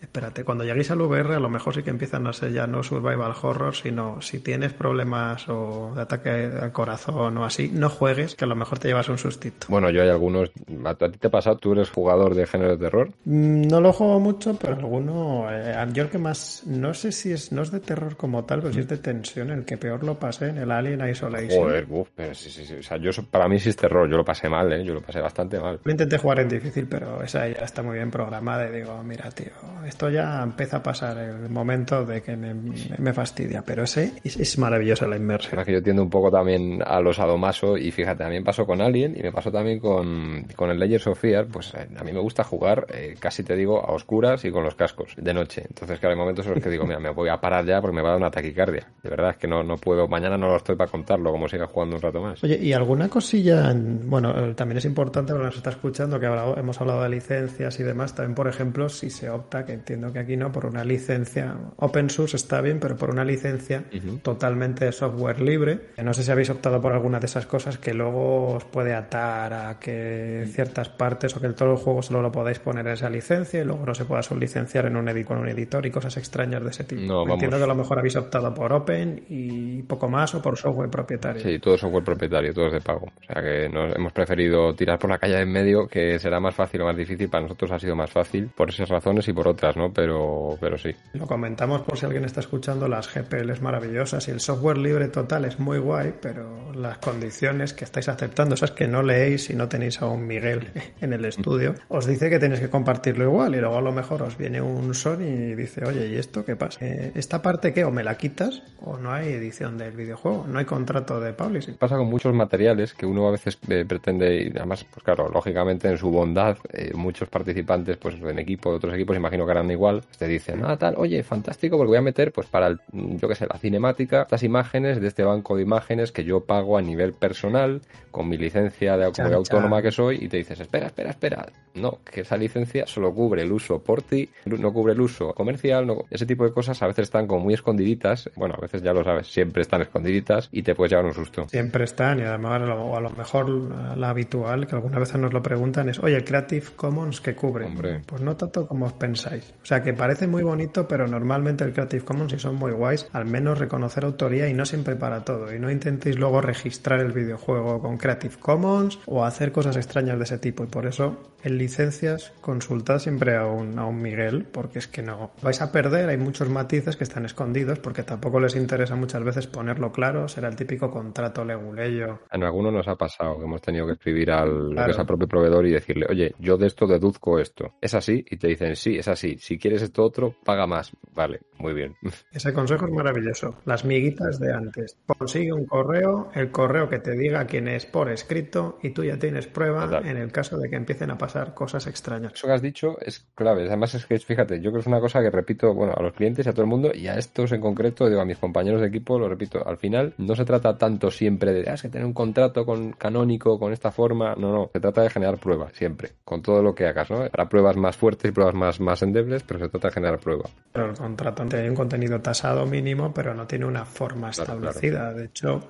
[0.00, 2.82] Espérate, cuando lleguéis al VR a lo mejor sí que empiezan a ser ya no
[2.82, 8.36] survival horror, sino si tienes problemas o de ataque al corazón o así, no juegues,
[8.36, 9.66] que a lo mejor te llevas un sustito.
[9.68, 10.50] Bueno, yo hay algunos...
[10.84, 11.56] ¿A ti te ha pasado?
[11.56, 13.10] ¿Tú eres jugador de género de terror?
[13.24, 15.46] Mm, no lo juego mucho, pero alguno...
[15.50, 16.62] Eh, yo el que más...
[16.66, 17.50] No sé si es...
[17.50, 19.50] No es de terror como tal, pero si es de tensión.
[19.50, 21.64] El que peor lo pasé en el Alien Isolation.
[21.64, 22.74] Joder, uff, pero sí, sí, sí.
[22.74, 24.08] O sea, yo, para mí sí es terror.
[24.08, 24.84] Yo lo pasé mal, ¿eh?
[24.84, 25.80] Yo lo pasé bastante mal.
[25.82, 29.30] Lo intenté jugar en difícil, pero esa ya está muy bien programada y digo, mira,
[29.30, 29.48] tío
[29.88, 35.06] esto ya empieza a pasar el momento de que me, fastidia, pero ese es, maravilloso
[35.06, 35.58] la inmersión.
[35.58, 38.80] Es que yo tiendo un poco también a los adomaso y fíjate, también pasó con
[38.80, 42.12] Alien y me pasó también con, con el Legends of Fear, pues eh, a mí
[42.12, 45.64] me gusta jugar, eh, casi te digo, a oscuras y con los cascos, de noche.
[45.66, 47.96] Entonces, claro, hay momentos en los que digo, mira, me voy a parar ya porque
[47.96, 48.86] me va a dar una taquicardia.
[49.02, 51.66] De verdad es que no, no puedo, mañana no lo estoy para contarlo, como siga
[51.66, 52.44] jugando un rato más.
[52.44, 57.02] Oye, y alguna cosilla, bueno, también es importante, porque nos está escuchando, que hemos hablado
[57.02, 60.52] de licencias y demás, también, por ejemplo, si se opta, que entiendo que aquí no,
[60.52, 63.84] por una licencia, open source está bien, pero por una licencia
[64.22, 65.80] totalmente de software libre.
[66.02, 69.52] No sé si habéis optado por alguna de esas cosas que luego os puede atar
[69.52, 73.10] a que ciertas partes o que todo el juego solo lo podáis poner en esa
[73.10, 76.62] licencia y luego no se pueda licenciar en un, con un editor y cosas extrañas
[76.62, 77.02] de ese tipo.
[77.02, 80.56] No, Entiendo que a lo mejor habéis optado por Open y poco más o por
[80.56, 81.42] software propietario.
[81.42, 83.06] Sí, todo software propietario, todo es de pago.
[83.06, 86.54] O sea que nos hemos preferido tirar por la calle en medio, que será más
[86.54, 87.28] fácil o más difícil.
[87.28, 89.92] Para nosotros ha sido más fácil por esas razones y por otras, ¿no?
[89.92, 90.90] Pero, pero sí.
[91.12, 95.08] Lo comentamos por si alguien está escuchando, las GPL es maravillosas y el software libre
[95.08, 99.54] total es muy guay, pero las condiciones que estáis aceptando, esas que no leéis y
[99.54, 100.68] no tenéis a un Miguel
[101.00, 104.22] en el estudio, os dice que tenéis que compartirlo igual y luego a lo mejor
[104.22, 106.78] os viene un Sony y dice, oye, ¿y esto qué pasa?
[106.84, 107.84] Eh, ¿Esta parte qué?
[107.84, 108.62] ¿O me la quitas?
[108.80, 110.46] ¿O no hay edición del videojuego?
[110.48, 111.74] ¿No hay contrato de publishing?
[111.74, 115.88] Pasa con muchos materiales que uno a veces eh, pretende, y además, pues claro, lógicamente
[115.88, 120.02] en su bondad, eh, muchos participantes, pues en equipo, de otros equipos, imagino que igual,
[120.18, 123.34] te dicen, ah, tal, oye, fantástico, porque voy a meter, pues para, el, yo qué
[123.34, 127.12] sé, la cinemática, estas imágenes de este banco de imágenes que yo pago a nivel
[127.12, 131.46] personal, con mi licencia de, autónoma que soy, y te dices, espera, espera, espera,
[131.78, 135.86] no, que esa licencia solo cubre el uso por ti, no cubre el uso comercial,
[135.86, 138.92] no, ese tipo de cosas a veces están como muy escondiditas, bueno, a veces ya
[138.92, 141.48] lo sabes, siempre están escondiditas y te puedes llevar un susto.
[141.48, 143.48] Siempre están y además a lo, mejor
[143.96, 147.66] la habitual, que algunas veces nos lo preguntan, es, oye, el Creative Commons que cubre.
[147.66, 148.02] Hombre.
[148.06, 149.54] Pues no tanto como os pensáis.
[149.62, 153.08] O sea, que parece muy bonito, pero normalmente el Creative Commons, si son muy guays,
[153.12, 155.54] al menos reconocer autoría y no siempre para todo.
[155.54, 160.24] Y no intentéis luego registrar el videojuego con Creative Commons o hacer cosas extrañas de
[160.24, 160.64] ese tipo.
[160.64, 165.02] Y por eso, en licencias, consultad siempre a un, a un Miguel, porque es que
[165.02, 169.22] no vais a perder, hay muchos matices que están escondidos, porque tampoco les interesa muchas
[169.22, 172.20] veces ponerlo claro, será el típico contrato leguleyo.
[172.32, 174.74] En algunos nos ha pasado que hemos tenido que escribir al,
[175.06, 177.74] propio proveedor y decirle, oye, yo de esto deduzco esto.
[177.82, 178.24] ¿Es así?
[178.30, 179.36] Y te dicen, sí, es así.
[179.38, 180.92] Si quieres esto otro, paga más.
[181.14, 181.96] Vale, muy bien.
[182.32, 183.56] Ese consejo es maravilloso.
[183.66, 184.96] Las miguitas de antes.
[185.06, 189.18] Consigue un correo, el correo que te diga quién es por escrito y tú ya
[189.18, 192.34] tienes prueba en el caso de que empiecen a pasar cosas extrañas.
[192.34, 193.66] Eso que has dicho es clave.
[193.66, 196.12] Además es que, fíjate, yo creo que es una cosa que repito, bueno, a los
[196.12, 198.80] clientes y a todo el mundo y a estos en concreto, digo, a mis compañeros
[198.80, 201.88] de equipo, lo repito, al final no se trata tanto siempre de, ah, es que
[201.88, 205.72] tener un contrato con canónico, con esta forma, no, no, se trata de generar pruebas,
[205.72, 207.28] siempre, con todo lo que hagas, ¿no?
[207.28, 210.52] Para pruebas más fuertes y pruebas más, más endebles, pero se trata de generar pruebas.
[210.72, 215.12] Pero el contrato tiene un contenido tasado mínimo, pero no tiene una forma establecida.
[215.12, 215.68] De hecho,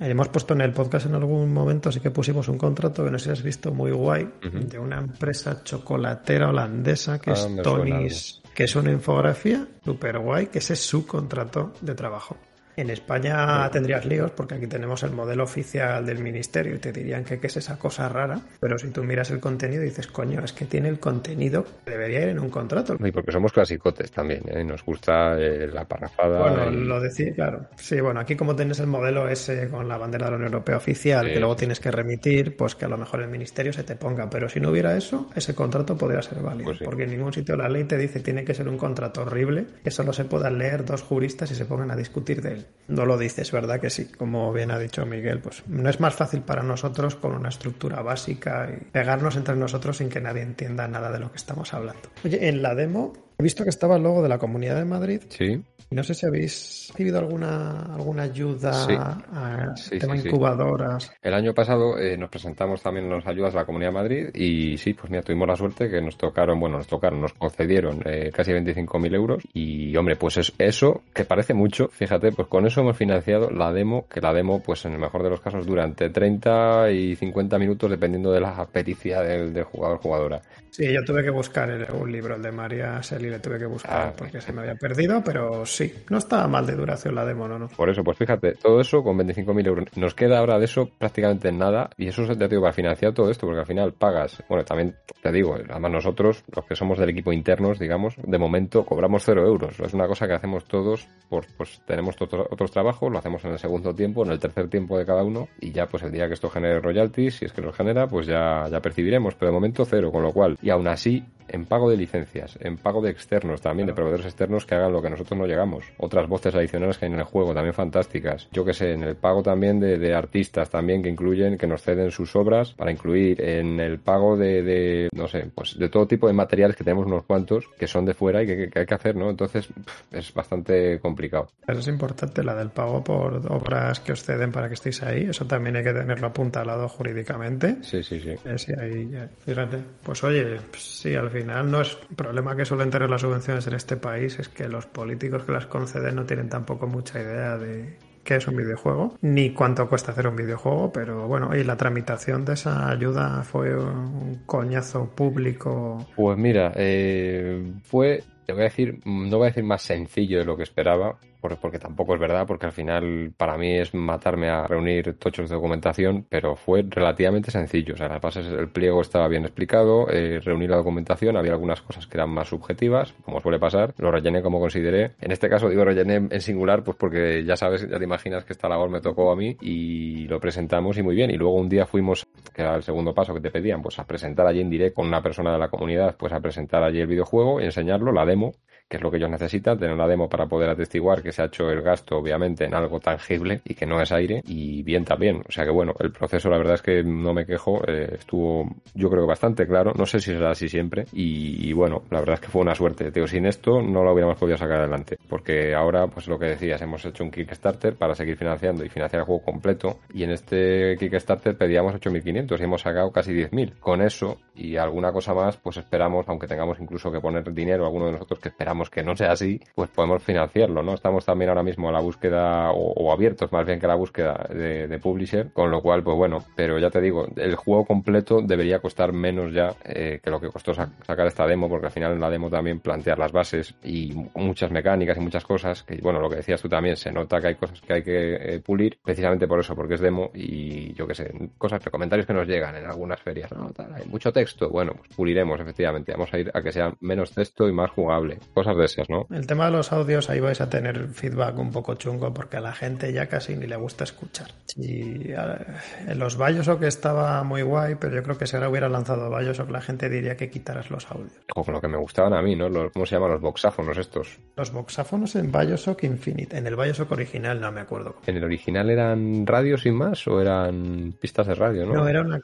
[0.00, 3.18] Hemos puesto en el podcast en algún momento, sí que pusimos un contrato que no
[3.18, 8.42] sé si has visto muy guay, de una empresa chocolatera holandesa que ah, es Tony's,
[8.54, 12.36] que es una infografía súper guay, que ese es su contrato de trabajo.
[12.76, 17.24] En España tendrías líos porque aquí tenemos el modelo oficial del ministerio y te dirían
[17.24, 20.44] que qué es esa cosa rara, pero si tú miras el contenido y dices, coño,
[20.44, 22.96] es que tiene el contenido que debería ir en un contrato.
[23.02, 24.62] Y porque somos clasicotes también, ¿eh?
[24.62, 26.38] nos gusta eh, la parrafada.
[26.38, 27.66] Bueno, lo decía, claro.
[27.76, 30.76] Sí, bueno, aquí como tienes el modelo ese con la bandera de la Unión Europea
[30.76, 33.96] oficial, que luego tienes que remitir, pues que a lo mejor el ministerio se te
[33.96, 37.32] ponga, pero si no hubiera eso, ese contrato podría ser válido, pues porque en ningún
[37.32, 40.58] sitio la ley te dice tiene que ser un contrato horrible, que solo se puedan
[40.58, 42.65] leer dos juristas y se pongan a discutir de él.
[42.88, 43.80] No lo dices, ¿verdad?
[43.80, 47.32] Que sí, como bien ha dicho Miguel, pues no es más fácil para nosotros con
[47.32, 51.36] una estructura básica y pegarnos entre nosotros sin que nadie entienda nada de lo que
[51.36, 52.10] estamos hablando.
[52.24, 55.20] Oye, en la demo he visto que estaba el logo de la Comunidad de Madrid.
[55.28, 55.62] Sí.
[55.88, 61.12] No sé si habéis recibido alguna, alguna ayuda a tema incubadoras.
[61.22, 64.76] El año pasado eh, nos presentamos también las ayudas de la Comunidad de Madrid y
[64.78, 68.32] sí, pues mira, tuvimos la suerte que nos tocaron, bueno, nos tocaron, nos concedieron eh,
[68.34, 72.80] casi 25.000 euros y hombre, pues es, eso que parece mucho, fíjate, pues con eso
[72.80, 76.10] hemos financiado la demo, que la demo pues en el mejor de los casos durante
[76.10, 80.42] 30 y 50 minutos dependiendo de la pericia del, del jugador jugadora.
[80.76, 84.08] Sí, yo tuve que buscar un libro, el de María Seli, le tuve que buscar
[84.08, 87.48] ah, porque se me había perdido, pero sí, no estaba mal de duración la demo,
[87.48, 87.68] ¿no?
[87.68, 89.86] Por eso, pues fíjate, todo eso con 25.000 euros.
[89.96, 93.46] Nos queda ahora de eso prácticamente nada y eso te digo para financiar todo esto,
[93.46, 97.32] porque al final pagas, bueno, también te digo, además nosotros, los que somos del equipo
[97.32, 99.80] internos, digamos, de momento cobramos cero euros.
[99.80, 103.58] Es una cosa que hacemos todos, por, pues tenemos otros trabajos, lo hacemos en el
[103.58, 106.34] segundo tiempo, en el tercer tiempo de cada uno y ya pues el día que
[106.34, 109.86] esto genere royalties, si es que los genera, pues ya, ya percibiremos, pero de momento
[109.86, 113.60] cero, con lo cual y aún así en pago de licencias, en pago de externos
[113.60, 115.84] también, de proveedores externos que hagan lo que nosotros no llegamos.
[115.98, 118.48] Otras voces adicionales que hay en el juego, también fantásticas.
[118.52, 122.10] Yo que sé, en el pago también de, artistas también que incluyen, que nos ceden
[122.10, 126.32] sus obras para incluir en el pago de, no sé, pues de todo tipo de
[126.32, 129.28] materiales que tenemos unos cuantos que son de fuera y que, hay que hacer, ¿no?
[129.28, 129.68] Entonces
[130.10, 131.48] es bastante complicado.
[131.66, 135.26] Eso es importante, la del pago por obras que os ceden para que estéis ahí.
[135.28, 137.76] Eso también hay que tenerlo apuntalado jurídicamente.
[137.82, 138.72] Sí, sí, sí.
[138.78, 139.10] ahí,
[139.44, 139.78] fíjate.
[140.02, 143.96] Pues oye, sí, al final no es problema que suelen tener las subvenciones en este
[143.96, 148.36] país, es que los políticos que las conceden no tienen tampoco mucha idea de qué
[148.36, 152.54] es un videojuego, ni cuánto cuesta hacer un videojuego, pero bueno, y la tramitación de
[152.54, 156.04] esa ayuda fue un coñazo público.
[156.16, 160.44] Pues mira, eh, fue, te voy a decir, no voy a decir más sencillo de
[160.44, 164.66] lo que esperaba, porque tampoco es verdad, porque al final para mí es matarme a
[164.66, 167.94] reunir tochos de documentación, pero fue relativamente sencillo.
[167.94, 171.80] O sea, las bases, el pliego estaba bien explicado, eh, reuní la documentación, había algunas
[171.82, 175.12] cosas que eran más subjetivas, como suele pasar, lo rellené como consideré.
[175.20, 178.52] En este caso digo rellené en singular, pues porque ya sabes, ya te imaginas que
[178.52, 181.30] esta labor me tocó a mí y lo presentamos y muy bien.
[181.30, 184.04] Y luego un día fuimos, que era el segundo paso que te pedían, pues a
[184.06, 187.06] presentar allí en directo con una persona de la comunidad, pues a presentar allí el
[187.06, 188.52] videojuego y enseñarlo, la demo,
[188.88, 191.46] que es lo que ellos necesitan, tener la demo para poder atestiguar que se ha
[191.46, 195.42] hecho el gasto, obviamente, en algo tangible y que no es aire, y bien también.
[195.48, 198.68] O sea que bueno, el proceso, la verdad es que no me quejo, eh, estuvo,
[198.94, 199.92] yo creo bastante claro.
[199.96, 203.10] No sé si será así siempre, y, bueno, la verdad es que fue una suerte.
[203.10, 206.80] Tío, sin esto no lo hubiéramos podido sacar adelante, porque ahora, pues lo que decías,
[206.80, 210.96] hemos hecho un Kickstarter para seguir financiando y financiar el juego completo, y en este
[210.98, 213.78] Kickstarter pedíamos 8.500 y hemos sacado casi 10.000.
[213.80, 218.06] Con eso y alguna cosa más, pues esperamos, aunque tengamos incluso que poner dinero, alguno
[218.06, 220.94] de nosotros que esperamos que no sea así, pues podemos financiarlo, ¿no?
[220.94, 224.48] Estamos también ahora mismo a la búsqueda, o, abiertos más bien que a la búsqueda
[224.50, 228.78] de, publisher, con lo cual, pues bueno, pero ya te digo, el juego completo debería
[228.78, 232.20] costar menos ya eh, que lo que costó sacar esta demo, porque al final en
[232.20, 236.28] la demo también plantear las bases y muchas mecánicas y muchas cosas, que bueno, lo
[236.28, 239.46] que decías tú también, se nota que hay cosas que hay que eh, pulir, precisamente
[239.46, 242.86] por eso, porque es demo y yo qué sé, cosas, comentarios que nos llegan en
[242.86, 243.70] algunas ferias, ¿no?
[243.94, 247.68] hay mucho texto, bueno, pues puliremos, efectivamente, vamos a ir a que sea menos texto
[247.68, 248.38] y más jugable
[248.74, 249.26] de esas, ¿no?
[249.30, 252.60] El tema de los audios, ahí vais a tener feedback un poco chungo porque a
[252.60, 254.48] la gente ya casi ni le gusta escuchar.
[254.76, 259.30] Y en los Bioshock estaba muy guay, pero yo creo que si ahora hubiera lanzado
[259.30, 261.32] Bioshock, la gente diría que quitaras los audios.
[261.48, 262.68] Con lo que me gustaban a mí, ¿no?
[262.92, 264.38] ¿Cómo se llaman los boxáfonos estos?
[264.56, 266.56] Los boxáfonos en Bioshock Infinite.
[266.56, 268.16] En el Bioshock original no me acuerdo.
[268.26, 271.94] ¿En el original eran radios sin más o eran pistas de radio, no?
[271.94, 272.40] No, era una.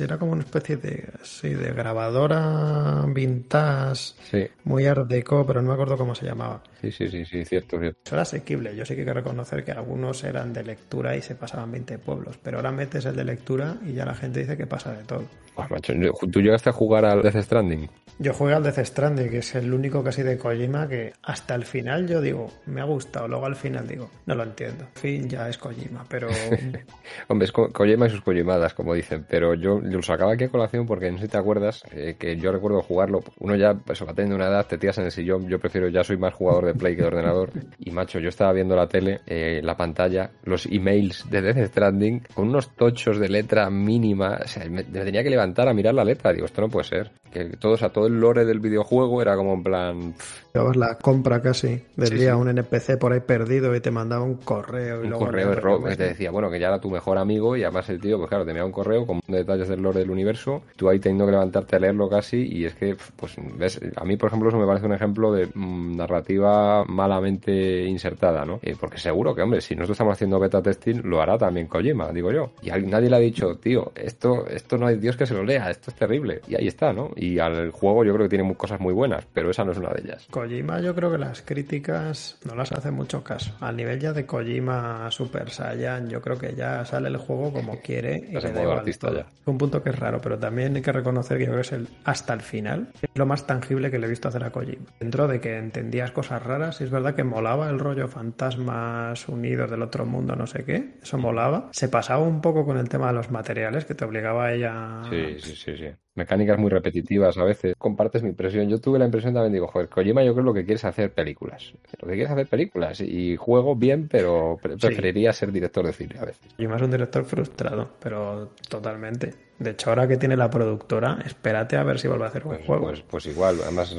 [0.00, 1.08] Era como una especie de.
[1.22, 4.14] Sí, de grabadora vintage.
[4.30, 4.46] Sí.
[4.64, 5.08] Muy art
[5.46, 6.60] pero no me acuerdo cómo se llamaba.
[6.80, 7.98] Sí, sí, sí, sí, cierto, cierto.
[8.04, 8.74] Eso era asequible.
[8.76, 11.98] Yo sí que hay que reconocer que algunos eran de lectura y se pasaban 20
[11.98, 15.04] pueblos, pero ahora metes el de lectura y ya la gente dice que pasa de
[15.04, 15.24] todo.
[15.54, 15.92] Pues, macho,
[16.30, 17.88] ¿Tú llegaste a jugar al Death Stranding?
[18.20, 21.64] Yo jugué al Death Stranding, que es el único casi de Kojima que hasta el
[21.64, 24.84] final yo digo, me ha gustado, luego al final digo, no lo entiendo.
[24.94, 26.28] En fin, ya es Kojima, pero...
[27.28, 30.86] Hombre, es Kojima y sus Kojimadas, como dicen, pero yo, lo sacaba aquí a colación
[30.86, 34.14] porque no sé si te acuerdas eh, que yo recuerdo jugarlo, uno ya, eso, va
[34.14, 36.78] teniendo una edad, te tiras en el sillón, yo prefiero, ya soy más jugador de
[36.78, 40.66] Play que de ordenador, y macho, yo estaba viendo la tele, eh, la pantalla, los
[40.66, 45.30] emails de Death Stranding con unos tochos de letra mínima, o sea, me, tenía que
[45.30, 48.06] levantar a mirar la letra, digo, esto no puede ser, que todo, o sea, todo
[48.06, 50.14] el lore del videojuego era como en plan...
[50.54, 55.00] Llevabas la compra casi, vendía un NPC por ahí perdido y te mandaba un correo.
[55.02, 57.62] Y un luego correo que te decía, bueno, que ya era tu mejor amigo y
[57.62, 60.62] además el tío, pues claro, te enviaba un correo con detalles del lore del universo,
[60.76, 64.16] tú ahí teniendo que levantarte a leerlo casi y es que, pues, ves, a mí,
[64.16, 68.60] por ejemplo, eso me parece un ejemplo de mm, narrativa malamente insertada, ¿no?
[68.62, 72.12] Eh, porque seguro que, hombre, si nosotros estamos haciendo beta testing, lo hará también Kojima,
[72.12, 72.52] digo yo.
[72.62, 75.70] Y nadie le ha dicho, tío, esto, esto no hay Dios que se lo lea,
[75.70, 76.40] esto es terrible.
[76.48, 77.10] Y ahí está, ¿no?
[77.16, 79.90] Y al juego yo creo que tiene cosas muy buenas, pero esa no es una
[79.90, 80.26] de ellas.
[80.30, 83.52] Kojima yo creo que las críticas no las hace mucho caso.
[83.60, 87.80] Al nivel ya de Kojima Super Saiyan, yo creo que ya sale el juego como
[87.82, 89.26] quiere y le da artista ya.
[89.46, 91.72] Un punto que es raro, pero también hay que reconocer que yo creo que es
[91.72, 94.86] el hasta el final es lo más tangible que le he visto hacer a Kojima.
[95.00, 99.82] Dentro de que entendías cosas raras, es verdad que molaba el rollo fantasmas unidos del
[99.82, 101.68] otro mundo, no sé qué, eso molaba.
[101.72, 105.02] Se pasaba un poco con el tema de los materiales que te obligaba a ella.
[105.08, 107.74] Sí, sí, sí, sí mecánicas muy repetitivas a veces.
[107.78, 108.68] Compartes mi impresión.
[108.68, 111.72] Yo tuve la impresión también, digo, joder, Kojima yo creo lo que quieres hacer películas.
[112.00, 113.00] Lo que quieres hacer películas.
[113.00, 116.46] Y juego bien, pero preferiría ser director de cine a veces.
[116.56, 119.48] Kojima es un director frustrado, pero totalmente.
[119.58, 122.54] De hecho, ahora que tiene la productora, espérate a ver si vuelve a hacer un
[122.54, 122.86] pues, juego.
[122.86, 123.94] Pues, pues, igual, además.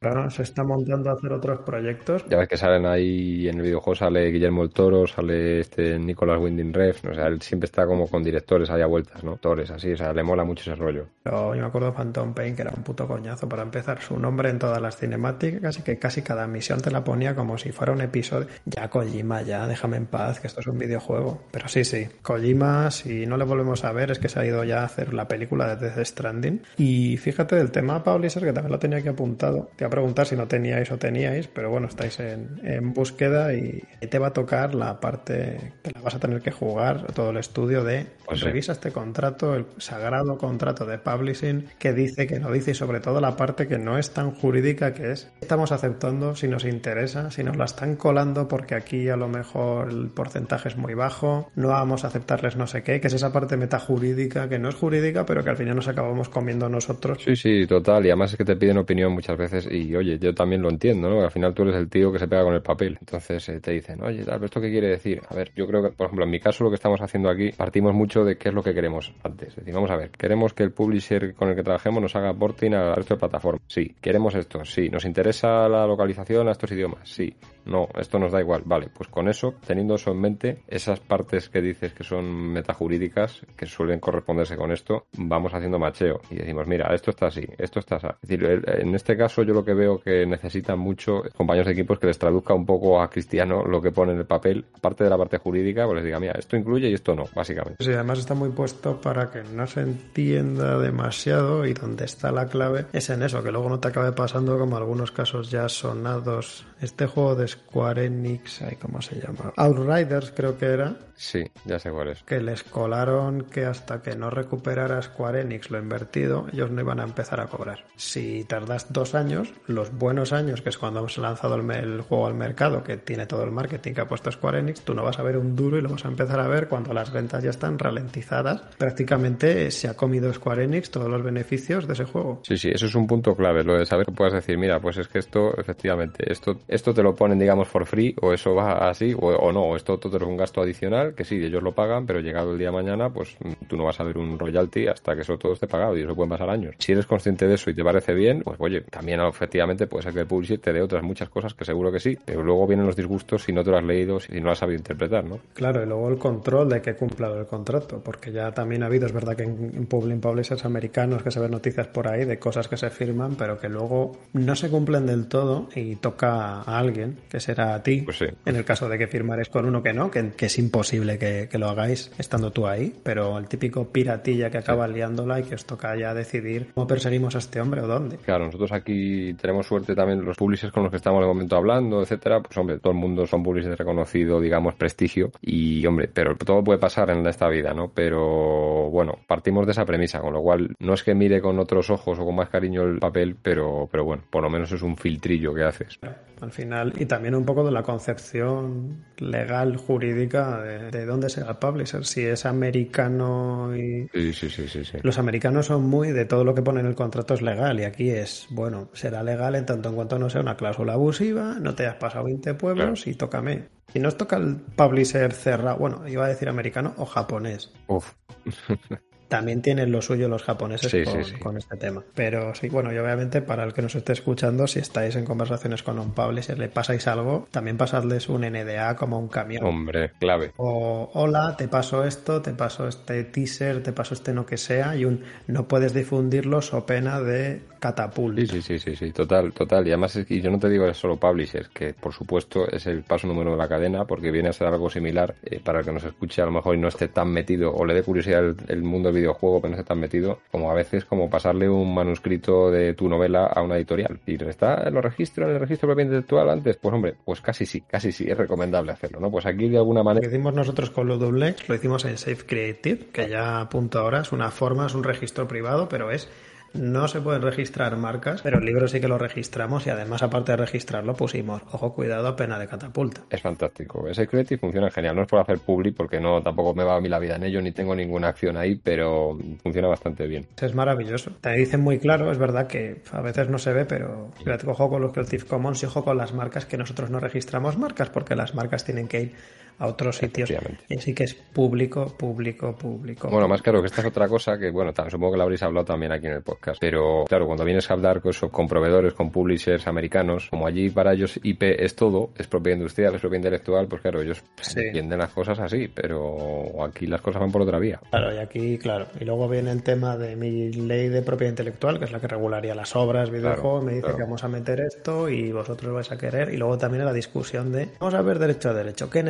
[0.00, 2.24] Ahora se está montando a hacer otros proyectos.
[2.30, 6.40] Ya ves que salen ahí en el videojuego, sale Guillermo el Toro, sale este Nicolás
[6.40, 9.32] Winding Refn, o sea, él siempre está como con directores ahí a vueltas, ¿no?
[9.32, 11.06] Actores, así, o sea, le mola mucho ese rollo.
[11.22, 14.00] Pero me acuerdo Phantom Pain, que era un puto coñazo para empezar.
[14.02, 17.58] Su nombre en todas las cinemáticas, así que casi cada misión te la ponía como
[17.58, 18.48] si fuera un episodio.
[18.64, 21.42] Ya, Kojima, ya, déjame en paz, que esto es un videojuego.
[21.50, 24.64] Pero sí, sí, Kojima, si no le volvemos a ver, es que se ha ido
[24.64, 26.62] ya a hacer la película de Death Stranding.
[26.76, 29.70] Y fíjate del tema Publisher, que también lo tenía aquí apuntado.
[29.76, 33.54] Te iba a preguntar si no teníais o teníais, pero bueno, estáis en, en búsqueda
[33.54, 37.30] y te va a tocar la parte que la vas a tener que jugar, todo
[37.30, 42.38] el estudio de pues revisa este contrato, el sagrado contrato de publishing, que dice, que
[42.38, 45.72] no dice, y sobre todo la parte que no es tan jurídica, que es, estamos
[45.72, 50.08] aceptando si nos interesa, si nos la están colando porque aquí a lo mejor el
[50.08, 53.56] porcentaje es muy bajo, no vamos a aceptarles no sé qué, que es esa parte
[53.56, 57.22] metajurídica que no es jurídica, pero que al final nos acabamos comiendo nosotros.
[57.22, 60.34] Sí, sí, total, y además es que te piden opinión muchas veces y oye, yo
[60.34, 61.22] también lo entiendo, ¿no?
[61.22, 63.72] Al final tú eres el tío que se pega con el papel, entonces eh, te
[63.72, 65.20] dicen, oye, tal, ¿esto qué quiere decir?
[65.28, 67.50] A ver, yo creo que, por ejemplo, en mi caso lo que estamos haciendo aquí,
[67.52, 69.48] partimos mucho de qué es lo que queremos antes.
[69.48, 72.32] Es decir, vamos a ver, queremos que el publisher con el que trabajemos nos haga
[72.32, 73.60] porting al resto de.
[73.66, 73.94] Sí.
[74.00, 74.64] Queremos esto.
[74.64, 74.88] Sí.
[74.88, 77.08] Nos interesa la localización a estos idiomas.
[77.08, 77.34] Sí.
[77.64, 78.62] No, esto nos da igual.
[78.64, 83.42] Vale, pues con eso, teniendo eso en mente, esas partes que dices que son metajurídicas,
[83.56, 87.80] que suelen corresponderse con esto, vamos haciendo macheo y decimos, mira, esto está así, esto
[87.80, 88.06] está así.
[88.22, 91.98] Es decir, en este caso yo lo que veo que necesitan mucho compañeros de equipos
[91.98, 95.10] que les traduzca un poco a cristiano lo que pone en el papel, aparte de
[95.10, 97.84] la parte jurídica, pues les diga, mira, esto incluye y esto no, básicamente.
[97.84, 102.46] Sí, además está muy puesto para que no se entienda demasiado y donde está la
[102.46, 106.66] clave es en eso, que luego no te acabe pasando como algunos casos ya sonados.
[106.80, 109.52] Este juego de Square Enix, ¿cómo se llama?
[109.56, 110.96] Outriders creo que era.
[111.22, 112.24] Sí, ya sé cuál es.
[112.24, 116.98] Que les colaron que hasta que no recuperara Square Enix lo invertido, ellos no iban
[116.98, 117.84] a empezar a cobrar.
[117.94, 122.34] Si tardas dos años, los buenos años, que es cuando hemos lanzado el, juego al
[122.34, 125.22] mercado, que tiene todo el marketing que ha puesto Square Enix, tú no vas a
[125.22, 127.78] ver un duro y lo vas a empezar a ver cuando las ventas ya están
[127.78, 128.60] ralentizadas.
[128.76, 132.40] Prácticamente se ha comido Square Enix todos los beneficios de ese juego.
[132.42, 134.98] Sí, sí, eso es un punto clave, lo de saber que puedas decir, mira, pues
[134.98, 138.90] es que esto, efectivamente, esto, esto te lo ponen, digamos, for free, o eso va
[138.90, 141.72] así, o, o no, o esto todo es un gasto adicional, que sí, ellos lo
[141.72, 143.36] pagan, pero llegado el día de mañana, pues
[143.68, 146.14] tú no vas a ver un royalty hasta que eso todo esté pagado y eso
[146.14, 146.74] pueden pasar años.
[146.78, 150.14] Si eres consciente de eso y te parece bien, pues oye, también efectivamente puede ser
[150.14, 152.86] que el publisher te dé otras muchas cosas que seguro que sí, pero luego vienen
[152.86, 155.38] los disgustos si no te lo has leído, si no lo has sabido interpretar, ¿no?
[155.54, 159.06] Claro, y luego el control de que cumpla el contrato, porque ya también ha habido,
[159.06, 162.68] es verdad que en, en publishers americanos que se ven noticias por ahí de cosas
[162.68, 167.18] que se firman, pero que luego no se cumplen del todo y toca a alguien,
[167.28, 168.26] que será a ti, pues sí.
[168.46, 171.48] en el caso de que firmares con uno que no, que, que es imposible que,
[171.50, 174.94] que, lo hagáis estando tú ahí, pero el típico piratilla que acaba sí.
[174.94, 178.16] liándola y que os toca ya decidir cómo perseguimos a este hombre o dónde.
[178.18, 182.02] Claro, nosotros aquí tenemos suerte también los publishers con los que estamos de momento hablando,
[182.02, 186.36] etcétera, pues hombre, todo el mundo son publishers de reconocido, digamos, prestigio y hombre, pero
[186.36, 187.90] todo puede pasar en esta vida, ¿no?
[187.94, 191.90] Pero bueno, partimos de esa premisa, con lo cual no es que mire con otros
[191.90, 194.96] ojos o con más cariño el papel, pero, pero bueno, por lo menos es un
[194.96, 195.98] filtrillo que haces.
[196.40, 201.50] Al final, y también un poco de la concepción legal, jurídica, de, de dónde será
[201.50, 204.08] el publisher, si es americano y...
[204.12, 204.98] Sí, sí, sí, sí, sí.
[205.02, 207.84] Los americanos son muy de todo lo que pone en el contrato es legal y
[207.84, 211.74] aquí es, bueno, será legal en tanto en cuanto no sea una cláusula abusiva, no
[211.74, 213.10] te has pasado 20 pueblos claro.
[213.10, 213.68] y tócame.
[213.92, 217.70] Si nos toca el publisher cerrado, bueno, iba a decir americano o japonés.
[217.88, 218.12] Uf.
[219.32, 221.40] también tienen lo suyo los japoneses sí, con, sí, sí.
[221.40, 222.04] con, este tema.
[222.14, 225.82] Pero sí, bueno, y obviamente para el que nos esté escuchando, si estáis en conversaciones
[225.82, 229.64] con un publisher, le pasáis algo, también pasadles un NDA como un camión.
[229.64, 230.52] Hombre, clave.
[230.58, 234.96] O hola, te paso esto, te paso este teaser, te paso este no que sea,
[234.96, 238.38] y un no puedes difundirlo so pena de catapult.
[238.38, 239.86] Sí, sí, sí, sí, sí, total, total.
[239.86, 243.02] Y además, y yo no te digo es solo publishers, que por supuesto es el
[243.02, 245.92] paso número de la cadena, porque viene a ser algo similar eh, para el que
[245.92, 248.56] nos escuche a lo mejor y no esté tan metido o le dé curiosidad el,
[248.68, 251.92] el mundo del videojuego, pero no esté tan metido, como a veces como pasarle un
[251.92, 254.20] manuscrito de tu novela a una editorial.
[254.26, 257.66] Y está en los registros, en el registro propiedad intelectual antes, pues hombre, pues casi
[257.66, 259.30] sí, casi sí, es recomendable hacerlo, ¿no?
[259.30, 260.24] Pues aquí de alguna manera.
[260.24, 263.68] Lo que hicimos nosotros con lo Dublex, lo hicimos en Safe Creative, que ya a
[263.68, 266.28] punto ahora es una forma, es un registro privado, pero es
[266.74, 270.52] no se pueden registrar marcas, pero el libro sí que lo registramos y además, aparte
[270.52, 273.22] de registrarlo, pusimos, ojo, cuidado, pena de catapulta.
[273.30, 274.08] Es fantástico.
[274.08, 275.16] Ese Creative funciona genial.
[275.16, 277.44] No es por hacer public porque no tampoco me va a mí la vida en
[277.44, 280.46] ello ni tengo ninguna acción ahí, pero funciona bastante bien.
[280.60, 281.32] Es maravilloso.
[281.40, 284.30] Te dicen muy claro, es verdad que a veces no se ve, pero
[284.66, 288.10] ojo con los Creative Commons y ojo con las marcas que nosotros no registramos marcas
[288.10, 289.34] porque las marcas tienen que ir
[289.82, 290.48] a otros sitios.
[290.88, 293.28] Y sí que es público, público, público.
[293.28, 295.84] Bueno, más claro que esta es otra cosa que, bueno, supongo que la habréis hablado
[295.84, 296.80] también aquí en el podcast.
[296.80, 301.14] Pero claro, cuando vienes a hablar con, con proveedores, con publishers americanos, como allí para
[301.14, 304.44] ellos IP es todo, es propiedad industrial, es propiedad intelectual, pues claro, ellos
[304.76, 308.00] entienden las cosas así, pero aquí las cosas van por otra vía.
[308.08, 309.08] Claro, y aquí, claro.
[309.18, 312.28] Y luego viene el tema de mi ley de propiedad intelectual, que es la que
[312.28, 316.16] regularía las obras, videojuegos, me dice que vamos a meter esto y vosotros vais a
[316.16, 316.54] querer.
[316.54, 319.24] Y luego también la discusión de, vamos a ver derecho a derecho, ¿qué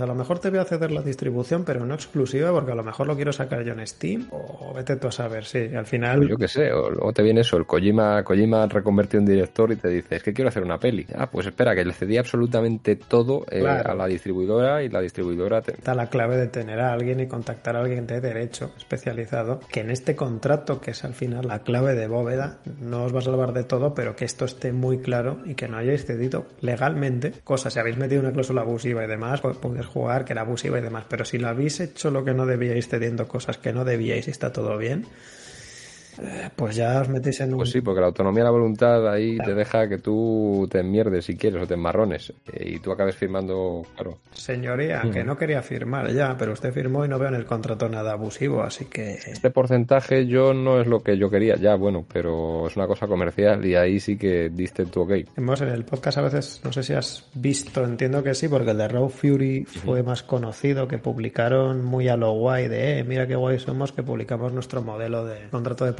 [0.00, 2.82] A lo mejor te voy a ceder la distribución, pero no exclusiva, porque a lo
[2.82, 6.28] mejor lo quiero sacar yo en Steam, o vete tú a saber, sí, al final...
[6.28, 9.76] Yo qué sé, o luego te viene eso, el Kojima, Kojima reconvertido en director y
[9.76, 11.06] te dice, es que quiero hacer una peli.
[11.14, 15.62] Ah, pues espera, que le cedí absolutamente todo eh, a la distribuidora y la distribuidora...
[15.62, 15.72] Te...
[15.72, 19.80] Está la clave de tener a alguien y contactar a alguien de derecho especializado, que
[19.80, 23.22] en este contrato, que es al final la clave de bóveda, no os va a
[23.22, 27.32] salvar de todo, pero que esto esté muy claro y que no hayáis cedido legalmente
[27.44, 27.72] cosas.
[27.72, 30.82] Si habéis metido una cláusula abusiva y demás, pues podéis jugar que era abusiva y
[30.82, 34.28] demás, pero si lo habéis hecho lo que no debíais cediendo cosas que no debíais
[34.28, 35.06] y está todo bien,
[36.56, 37.58] pues ya os metéis en un...
[37.58, 41.24] Pues sí, porque la autonomía de la voluntad ahí te deja que tú te enmierdes
[41.24, 44.18] si quieres o te enmarrones eh, y tú acabes firmando, claro.
[44.32, 47.88] Señoría, que no quería firmar ya, pero usted firmó y no veo en el contrato
[47.88, 49.14] nada abusivo, así que...
[49.14, 53.06] Este porcentaje yo no es lo que yo quería, ya, bueno, pero es una cosa
[53.06, 55.12] comercial y ahí sí que diste tu ok.
[55.36, 58.70] Hemos en el podcast a veces, no sé si has visto, entiendo que sí, porque
[58.70, 63.04] el de Raw Fury fue más conocido, que publicaron muy a lo guay de, eh,
[63.04, 65.92] mira qué guay somos, que publicamos nuestro modelo de contrato de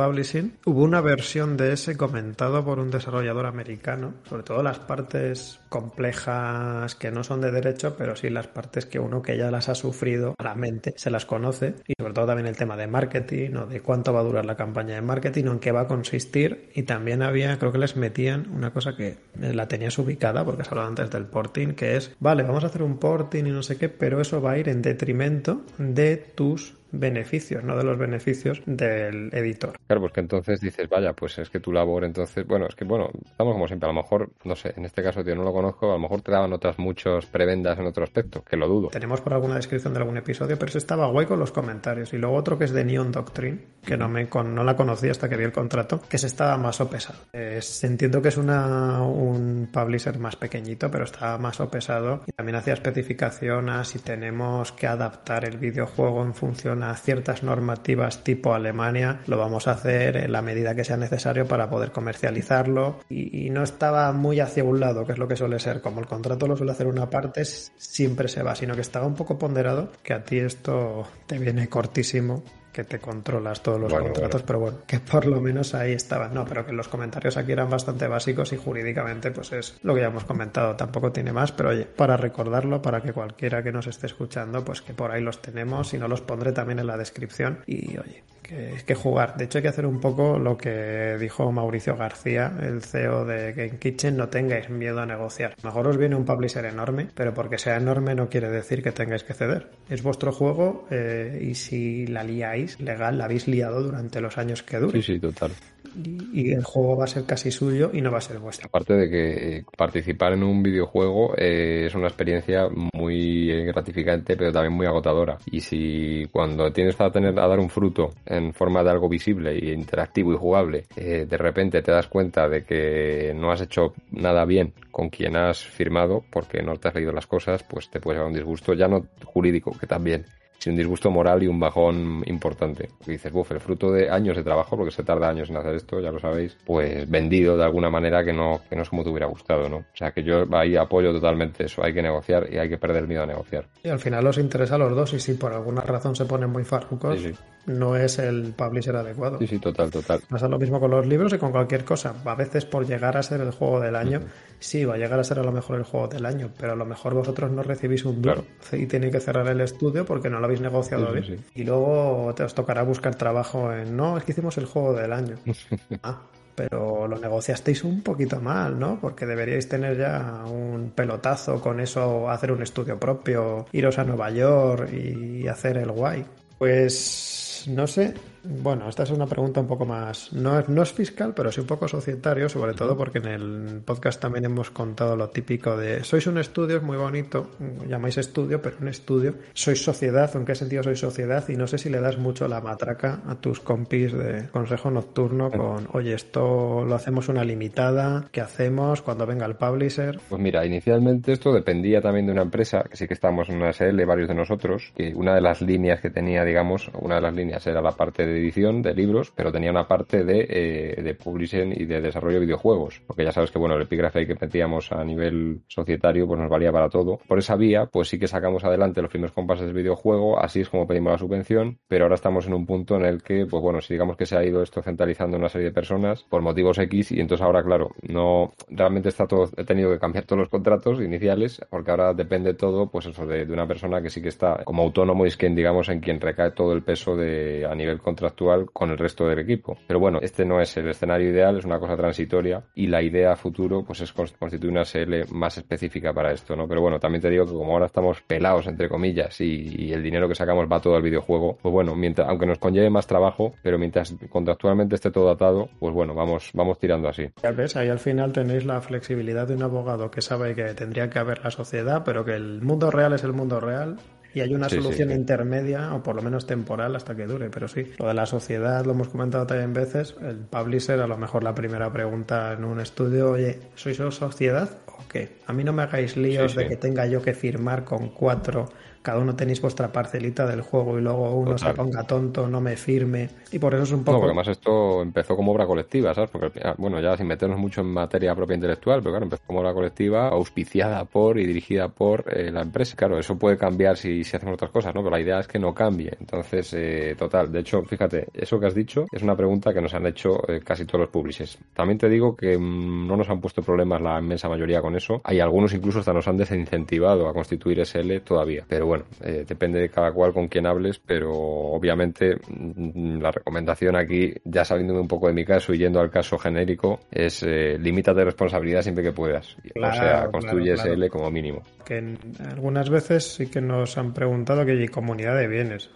[0.64, 6.94] Hubo una versión de ese comentado por un desarrollador americano, sobre todo las partes complejas
[6.94, 9.74] que no son de derecho, pero sí las partes que uno que ya las ha
[9.74, 13.54] sufrido a la mente se las conoce y sobre todo también el tema de marketing
[13.56, 15.88] o de cuánto va a durar la campaña de marketing o en qué va a
[15.88, 20.64] consistir y también había, creo que les metían una cosa que la tenías ubicada porque
[20.64, 23.62] se hablaba antes del porting, que es, vale, vamos a hacer un porting y no
[23.62, 27.98] sé qué, pero eso va a ir en detrimento de tus beneficios, no de los
[27.98, 29.78] beneficios del editor.
[29.86, 32.84] Claro, pues que entonces dices, vaya, pues es que tu labor entonces, bueno, es que
[32.84, 35.52] bueno, estamos como siempre, a lo mejor, no sé, en este caso yo no lo
[35.52, 38.88] conozco, a lo mejor te daban otras muchos prebendas en otro aspecto, que lo dudo.
[38.88, 42.12] Tenemos por alguna descripción de algún episodio, pero eso estaba guay con los comentarios.
[42.12, 45.08] Y luego otro que es de Neon Doctrine, que no me con, no la conocí
[45.08, 47.18] hasta que vi el contrato, que se estaba más o pesado.
[47.32, 52.22] entiendo que es una, un publisher más pequeñito, pero estaba más o pesado.
[52.26, 57.42] Y también hacía especificación a si tenemos que adaptar el videojuego en función a ciertas
[57.42, 61.92] normativas tipo Alemania, lo vamos a hacer en la medida que sea necesario para poder
[61.92, 63.00] comercializarlo.
[63.08, 66.06] Y, no estaba muy hacia un lado, que es lo que suele ser, como el
[66.06, 69.92] contrato lo suele hacer una parte, siempre se va, sino que estaba un poco ponderado,
[70.02, 72.42] que a ti esto te viene cortísimo
[72.72, 76.32] que te controlas todos los contratos, pero bueno, que por lo menos ahí estaban.
[76.32, 80.00] No, pero que los comentarios aquí eran bastante básicos y jurídicamente pues es lo que
[80.00, 83.86] ya hemos comentado, tampoco tiene más, pero oye, para recordarlo, para que cualquiera que nos
[83.86, 86.96] esté escuchando, pues que por ahí los tenemos y no los pondré también en la
[86.96, 87.58] descripción.
[87.66, 89.36] Y oye, que, que, jugar.
[89.36, 93.52] De hecho, hay que hacer un poco lo que dijo Mauricio García, el CEO de
[93.52, 95.54] Game Kitchen, no tengáis miedo a negociar.
[95.62, 99.24] mejor os viene un publisher enorme, pero porque sea enorme no quiere decir que tengáis
[99.24, 99.70] que ceder.
[99.88, 104.62] Es vuestro juego eh, y si la liáis legal, la habéis liado durante los años
[104.62, 105.02] que dure.
[105.02, 105.52] Sí, sí, total
[105.94, 108.66] y, el juego va a ser casi suyo y no va a ser vuestro.
[108.66, 114.52] Aparte de que eh, participar en un videojuego eh, es una experiencia muy gratificante, pero
[114.52, 115.38] también muy agotadora.
[115.50, 119.58] Y si cuando tienes a tener a dar un fruto en forma de algo visible
[119.58, 123.94] y interactivo y jugable, eh, de repente te das cuenta de que no has hecho
[124.10, 128.00] nada bien con quien has firmado porque no te has leído las cosas, pues te
[128.00, 130.26] puede llevar un disgusto, ya no jurídico, que también,
[130.62, 132.88] sin un disgusto moral y un bajón importante.
[133.04, 135.74] Y dices, buf, el fruto de años de trabajo, porque se tarda años en hacer
[135.74, 139.02] esto, ya lo sabéis, pues vendido de alguna manera que no, que no es como
[139.02, 139.78] te hubiera gustado, ¿no?
[139.78, 143.08] O sea que yo ahí apoyo totalmente eso, hay que negociar y hay que perder
[143.08, 143.66] miedo a negociar.
[143.82, 146.50] Y al final os interesa a los dos y si por alguna razón se ponen
[146.50, 147.18] muy farrucos,
[147.66, 149.38] no es el publisher adecuado.
[149.38, 150.20] Sí, sí, total, total.
[150.28, 152.14] Pasa lo mismo con los libros y con cualquier cosa.
[152.24, 154.20] A veces por llegar a ser el juego del año,
[154.58, 156.76] sí, va a llegar a ser a lo mejor el juego del año, pero a
[156.76, 160.38] lo mejor vosotros no recibís un duro y tenéis que cerrar el estudio porque no
[160.40, 161.44] lo habéis negociado bien.
[161.54, 165.12] y luego te os tocará buscar trabajo en, no, es que hicimos el juego del
[165.12, 165.36] año.
[166.02, 166.22] ah,
[166.54, 168.98] pero lo negociasteis un poquito mal, ¿no?
[169.00, 174.30] Porque deberíais tener ya un pelotazo con eso, hacer un estudio propio, iros a Nueva
[174.30, 176.24] York y hacer el guay.
[176.58, 177.31] Pues
[177.66, 178.14] No sé,
[178.44, 181.60] bueno, esta es una pregunta un poco más, no es, no es fiscal, pero sí
[181.60, 186.02] un poco societario, sobre todo porque en el podcast también hemos contado lo típico de,
[186.04, 187.50] sois un estudio, es muy bonito,
[187.86, 191.48] llamáis estudio, pero un estudio, sois sociedad, ¿en qué sentido sois sociedad?
[191.48, 195.50] Y no sé si le das mucho la matraca a tus compis de consejo nocturno
[195.50, 200.18] con, oye, esto lo hacemos una limitada, ¿qué hacemos cuando venga el publisher?
[200.28, 203.72] Pues mira, inicialmente esto dependía también de una empresa, que sí que estábamos en una
[203.72, 207.34] SL, varios de nosotros, que una de las líneas que tenía, digamos, una de las
[207.34, 211.14] líneas era la parte de edición de libros, pero tenía una parte de, eh, de
[211.14, 214.92] publishing y de desarrollo de videojuegos, porque ya sabes que, bueno, el epígrafe que metíamos
[214.92, 217.18] a nivel societario, pues nos valía para todo.
[217.26, 220.68] Por esa vía, pues sí que sacamos adelante los primeros compases del videojuego, así es
[220.68, 223.80] como pedimos la subvención, pero ahora estamos en un punto en el que, pues bueno,
[223.80, 226.78] si digamos que se ha ido esto centralizando en una serie de personas por motivos
[226.78, 230.48] X y entonces ahora, claro, no, realmente está todo, he tenido que cambiar todos los
[230.48, 234.28] contratos iniciales, porque ahora depende todo, pues eso, de, de una persona que sí que
[234.28, 237.74] está como autónomo y es quien, digamos, en quien recae todo el peso de, a
[237.74, 239.76] nivel contractual con el resto del equipo.
[239.86, 243.32] Pero bueno, este no es el escenario ideal, es una cosa transitoria y la idea
[243.32, 246.68] a futuro, pues es constituir una SL más específica para esto, ¿no?
[246.68, 250.02] Pero bueno, también te digo que como ahora estamos pelados, entre comillas, y, y el
[250.02, 253.54] dinero que sacamos va todo al videojuego, pues bueno, mientras, aunque nos conlleve más trabajo,
[253.62, 257.28] pero mientras contractualmente esté todo atado, pues bueno, vamos, vamos tirando así.
[257.42, 261.10] Ya ves, ahí al final tenéis la flexibilidad de un abogado que sabe que tendría
[261.10, 263.96] que haber la sociedad, pero que el mundo real es el mundo real
[264.34, 265.12] y hay una Sí, solución sí.
[265.12, 268.84] intermedia o por lo menos temporal hasta que dure, pero sí, lo de la sociedad
[268.84, 272.80] lo hemos comentado también veces, el publisher a lo mejor la primera pregunta en un
[272.80, 275.38] estudio, oye, ¿sois sociedad o qué?
[275.46, 278.68] A mí no me hagáis líos Sí, de que tenga yo que firmar con cuatro
[279.02, 282.76] cada uno tenéis vuestra parcelita del juego y luego uno se ponga tonto, no me
[282.76, 283.28] firme.
[283.50, 284.20] Y por eso es un No, poco.
[284.20, 286.30] porque además esto empezó como obra colectiva, ¿sabes?
[286.30, 289.60] Porque, ah, bueno, ya sin meternos mucho en materia propia intelectual, pero claro, empezó como
[289.60, 292.96] obra colectiva, auspiciada por y dirigida por eh, la empresa.
[292.96, 295.00] Claro, eso puede cambiar si, si hacemos otras cosas, ¿no?
[295.02, 296.12] Pero la idea es que no cambie.
[296.20, 297.50] Entonces, eh, total.
[297.52, 300.60] De hecho, fíjate, eso que has dicho es una pregunta que nos han hecho eh,
[300.64, 301.58] casi todos los publishers.
[301.74, 305.20] También te digo que mm, no nos han puesto problemas la inmensa mayoría con eso.
[305.24, 308.64] Hay algunos incluso hasta nos han desincentivado a constituir SL todavía.
[308.68, 313.96] Pero bueno, eh, depende de cada cual con quien hables, pero obviamente mm, la recomendación
[313.96, 317.78] aquí, ya saliéndome un poco de mi caso y yendo al caso genérico, es eh,
[317.78, 319.56] limítate responsabilidad siempre que puedas.
[319.72, 320.92] Claro, o sea, construye claro.
[320.92, 321.62] SL como mínimo.
[321.86, 322.18] que
[322.50, 325.88] algunas veces sí que nos han preguntado que ¿y comunidad de bienes.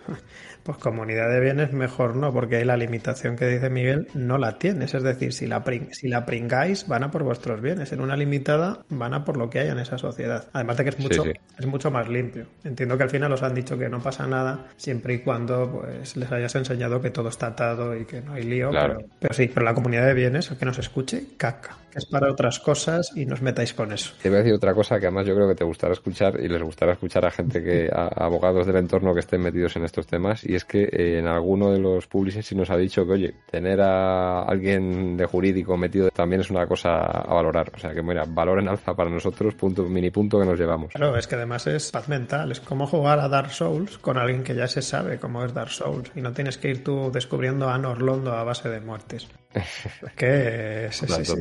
[0.66, 4.58] Pues comunidad de bienes mejor no, porque ahí la limitación que dice Miguel no la
[4.58, 4.94] tienes.
[4.94, 7.92] Es decir, si la, pring- si la pringáis, van a por vuestros bienes.
[7.92, 10.48] En una limitada, van a por lo que haya en esa sociedad.
[10.52, 11.30] Además de que es mucho, sí.
[11.56, 12.46] es mucho más limpio.
[12.64, 16.16] Entiendo que al final os han dicho que no pasa nada, siempre y cuando pues
[16.16, 18.70] les hayas enseñado que todo está atado y que no hay lío.
[18.70, 18.96] Claro.
[18.96, 21.76] Pero, pero sí, pero la comunidad de bienes, el que nos escuche, caca.
[21.92, 24.12] Que es para otras cosas y no os metáis con eso.
[24.20, 26.48] Te voy a decir otra cosa que además yo creo que te gustará escuchar y
[26.48, 29.84] les gustará escuchar a gente que, a, a abogados del entorno que estén metidos en
[29.84, 33.07] estos temas y es que eh, en alguno de los publishers sí nos ha dicho
[33.07, 37.70] que oye, tener a alguien de jurídico metido también es una cosa a valorar.
[37.74, 40.92] O sea que mira, valor en alza para nosotros, punto, mini punto que nos llevamos.
[40.92, 44.42] Claro, es que además es paz mental, es como jugar a Dark Souls con alguien
[44.42, 47.68] que ya se sabe cómo es Dark Souls y no tienes que ir tú descubriendo
[47.68, 49.28] a Norlondo a base de muertes.
[49.54, 51.34] Es que es, es- es-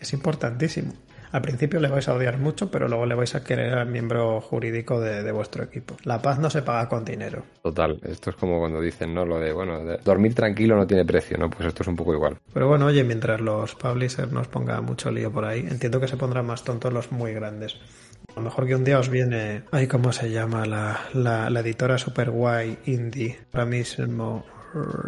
[0.00, 0.92] es importantísimo.
[1.32, 4.40] Al principio le vais a odiar mucho, pero luego le vais a querer al miembro
[4.40, 5.96] jurídico de, de vuestro equipo.
[6.04, 7.44] La paz no se paga con dinero.
[7.62, 9.24] Total, esto es como cuando dicen, ¿no?
[9.24, 11.48] Lo de, bueno, de dormir tranquilo no tiene precio, ¿no?
[11.48, 12.38] Pues esto es un poco igual.
[12.52, 16.16] Pero bueno, oye, mientras los publishers nos pongan mucho lío por ahí, entiendo que se
[16.16, 17.76] pondrán más tontos los muy grandes.
[18.30, 20.66] A lo mejor que un día os viene, ay, ¿cómo se llama?
[20.66, 24.44] La, la, la editora super guay indie, ahora mismo,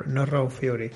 [0.07, 0.91] no Raw Fury,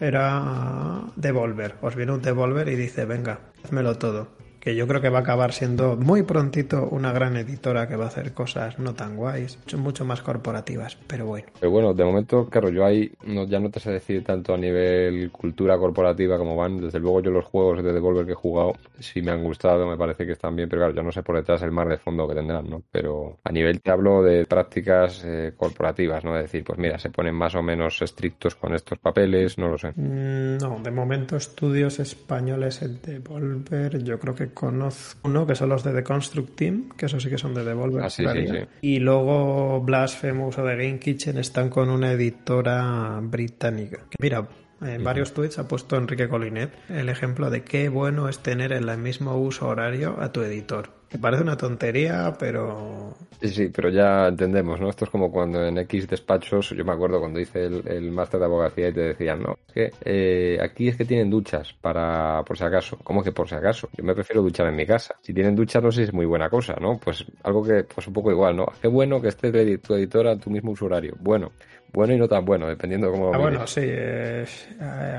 [0.00, 1.76] era Devolver.
[1.80, 4.42] Os viene un Devolver y dice, venga, házmelo todo.
[4.64, 8.04] Que yo creo que va a acabar siendo muy prontito una gran editora que va
[8.06, 11.46] a hacer cosas no tan guays, mucho- más corporativas, pero bueno.
[11.60, 14.58] Pero bueno, de momento, claro, yo ahí no, ya no te sé decir tanto a
[14.58, 16.80] nivel cultura corporativa como van.
[16.80, 19.96] Desde luego yo los juegos de Devolver que he jugado sí me han gustado, me
[19.96, 22.26] parece que están bien, pero claro, yo no sé por detrás el mar de fondo
[22.26, 22.82] que tendrán, ¿no?
[22.90, 26.34] Pero a nivel te hablo de prácticas eh, corporativas, ¿no?
[26.34, 29.78] De decir, pues mira, se ponen más o menos estrictos con estos papeles, no lo
[29.78, 29.92] sé.
[29.94, 35.68] Mm, No, de momento estudios españoles en Devolver, yo creo que conozco uno que son
[35.68, 38.04] los de The Construct Team, que eso sí que son de Devolver.
[38.04, 38.46] Ah, sí, juraría.
[38.46, 38.66] sí, sí.
[38.82, 43.98] Y luego Blasphemous o The Game Kitchen están con una editora británica.
[44.10, 44.46] Que Mira,
[44.80, 48.88] en varios tweets ha puesto Enrique Colinet el ejemplo de qué bueno es tener en
[48.88, 50.90] el mismo uso horario a tu editor.
[51.08, 53.14] Que parece una tontería, pero...
[53.40, 54.88] Sí, sí, pero ya entendemos, ¿no?
[54.88, 58.46] Esto es como cuando en X despachos, yo me acuerdo cuando hice el, máster de
[58.46, 62.58] abogacía y te decían, no, es que eh, aquí es que tienen duchas para, por
[62.58, 62.98] si acaso.
[63.04, 63.88] ¿Cómo que por si acaso?
[63.96, 65.14] Yo me prefiero duchar en mi casa.
[65.20, 66.98] Si tienen duchas no sé si es muy buena cosa, ¿no?
[66.98, 68.66] Pues algo que, pues un poco igual, ¿no?
[68.80, 71.14] Qué bueno que esté tu editora en tu mismo usuario.
[71.20, 71.52] Bueno,
[71.94, 73.32] bueno y no tan bueno, dependiendo de cómo.
[73.32, 73.82] Ah, bueno, sí.
[73.84, 74.44] Eh,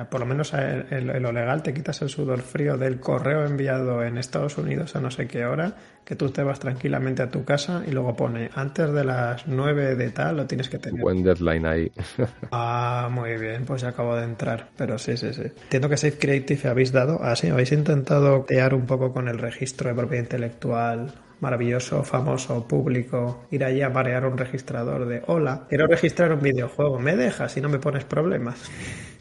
[0.09, 4.17] por lo menos en lo legal te quitas el sudor frío del correo enviado en
[4.17, 5.73] Estados Unidos a no sé qué hora,
[6.03, 9.95] que tú te vas tranquilamente a tu casa y luego pone antes de las 9
[9.95, 11.01] de tal lo tienes que tener.
[11.01, 11.91] Buen deadline ahí.
[12.51, 14.67] ah, muy bien, pues ya acabo de entrar.
[14.77, 15.43] Pero sí, sí, sí.
[15.43, 17.19] Entiendo que Safe Creative habéis dado.
[17.23, 21.13] Ah, sí, habéis intentado crear un poco con el registro de propiedad intelectual
[21.45, 26.97] maravilloso, famoso, público, ir allí a marear un registrador de hola, quiero registrar un videojuego,
[26.97, 28.67] ¿me dejas y no me pones problemas?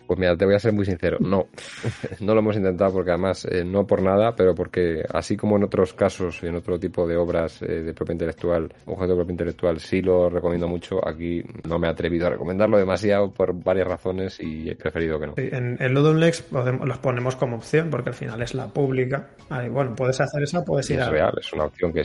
[0.07, 1.49] Pues mira, te voy a ser muy sincero, no,
[2.21, 5.65] no lo hemos intentado porque además eh, no por nada, pero porque así como en
[5.65, 9.31] otros casos y en otro tipo de obras eh, de propiedad intelectual, objeto de propiedad
[9.31, 13.89] intelectual, sí lo recomiendo mucho, aquí no me he atrevido a recomendarlo demasiado por varias
[13.89, 15.35] razones y he preferido que no.
[15.37, 19.31] en, en Ludum Lex los ponemos como opción porque al final es la pública.
[19.71, 22.05] bueno, puedes hacer esa, puedes ir es real, es una opción que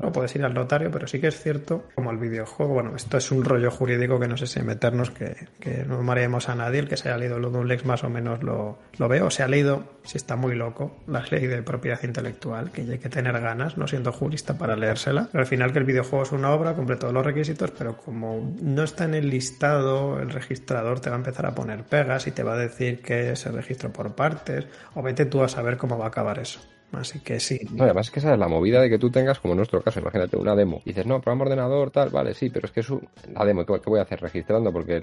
[0.00, 3.16] No, puedes ir al notario, pero sí que es cierto, como el videojuego, bueno, esto
[3.16, 6.80] es un rollo jurídico que no sé si meternos, que, que no mareemos a nadie,
[6.80, 9.30] el que se haya leído Ludum Lex más o menos lo, lo veo.
[9.30, 13.08] Se ha leído, si está muy loco, la ley de propiedad intelectual, que hay que
[13.08, 15.28] tener ganas, no siendo jurista, para leérsela.
[15.30, 18.54] Pero al final que el videojuego es una obra, cumple todos los requisitos, pero como
[18.60, 22.30] no está en el listado, el registrador te va a empezar a poner pegas y
[22.30, 25.98] te va a decir que se registro por partes, o vete tú a saber cómo
[25.98, 26.60] va a acabar eso.
[26.92, 27.60] Así que sí.
[27.72, 29.82] No, además es que esa es la movida de que tú tengas, como en nuestro
[29.82, 30.80] caso, imagínate, una demo.
[30.84, 32.88] Y dices, no, programa ordenador, tal, vale, sí, pero es que es
[33.32, 34.20] la demo, ¿qué voy a hacer?
[34.20, 35.02] Registrando, porque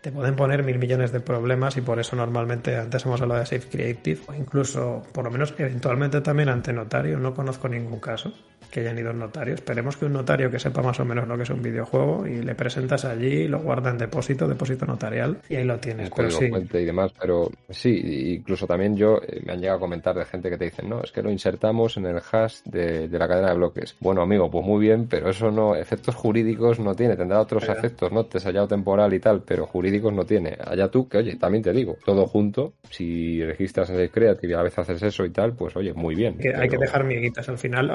[0.00, 3.46] Te pueden poner mil millones de problemas y por eso normalmente antes hemos hablado de
[3.46, 8.32] Safe Creative, o incluso, por lo menos eventualmente también ante notario, no conozco ningún caso
[8.72, 9.54] que hayan ido un notario.
[9.54, 12.42] Esperemos que un notario que sepa más o menos lo que es un videojuego y
[12.42, 16.10] le presentas allí, lo guarda en depósito, depósito notarial y ahí lo tienes.
[16.10, 16.46] pero sí.
[16.46, 20.48] y demás, pero sí, incluso también yo eh, me han llegado a comentar de gente
[20.48, 23.56] que te dicen, no, es que lo insertamos en el hash de, la cadena de
[23.56, 23.96] bloques.
[24.00, 28.12] Bueno, amigo, pues muy bien, pero eso no, efectos jurídicos no tiene, tendrá otros efectos,
[28.12, 28.26] ¿no?
[28.26, 30.56] Tesallado temporal y tal, pero jurídicos no tiene.
[30.64, 34.56] Allá tú, que oye, también te digo, todo junto, si registras en el Creative y
[34.56, 36.38] a veces haces eso y tal, pues oye, muy bien.
[36.56, 37.90] Hay que dejar miguitas al final,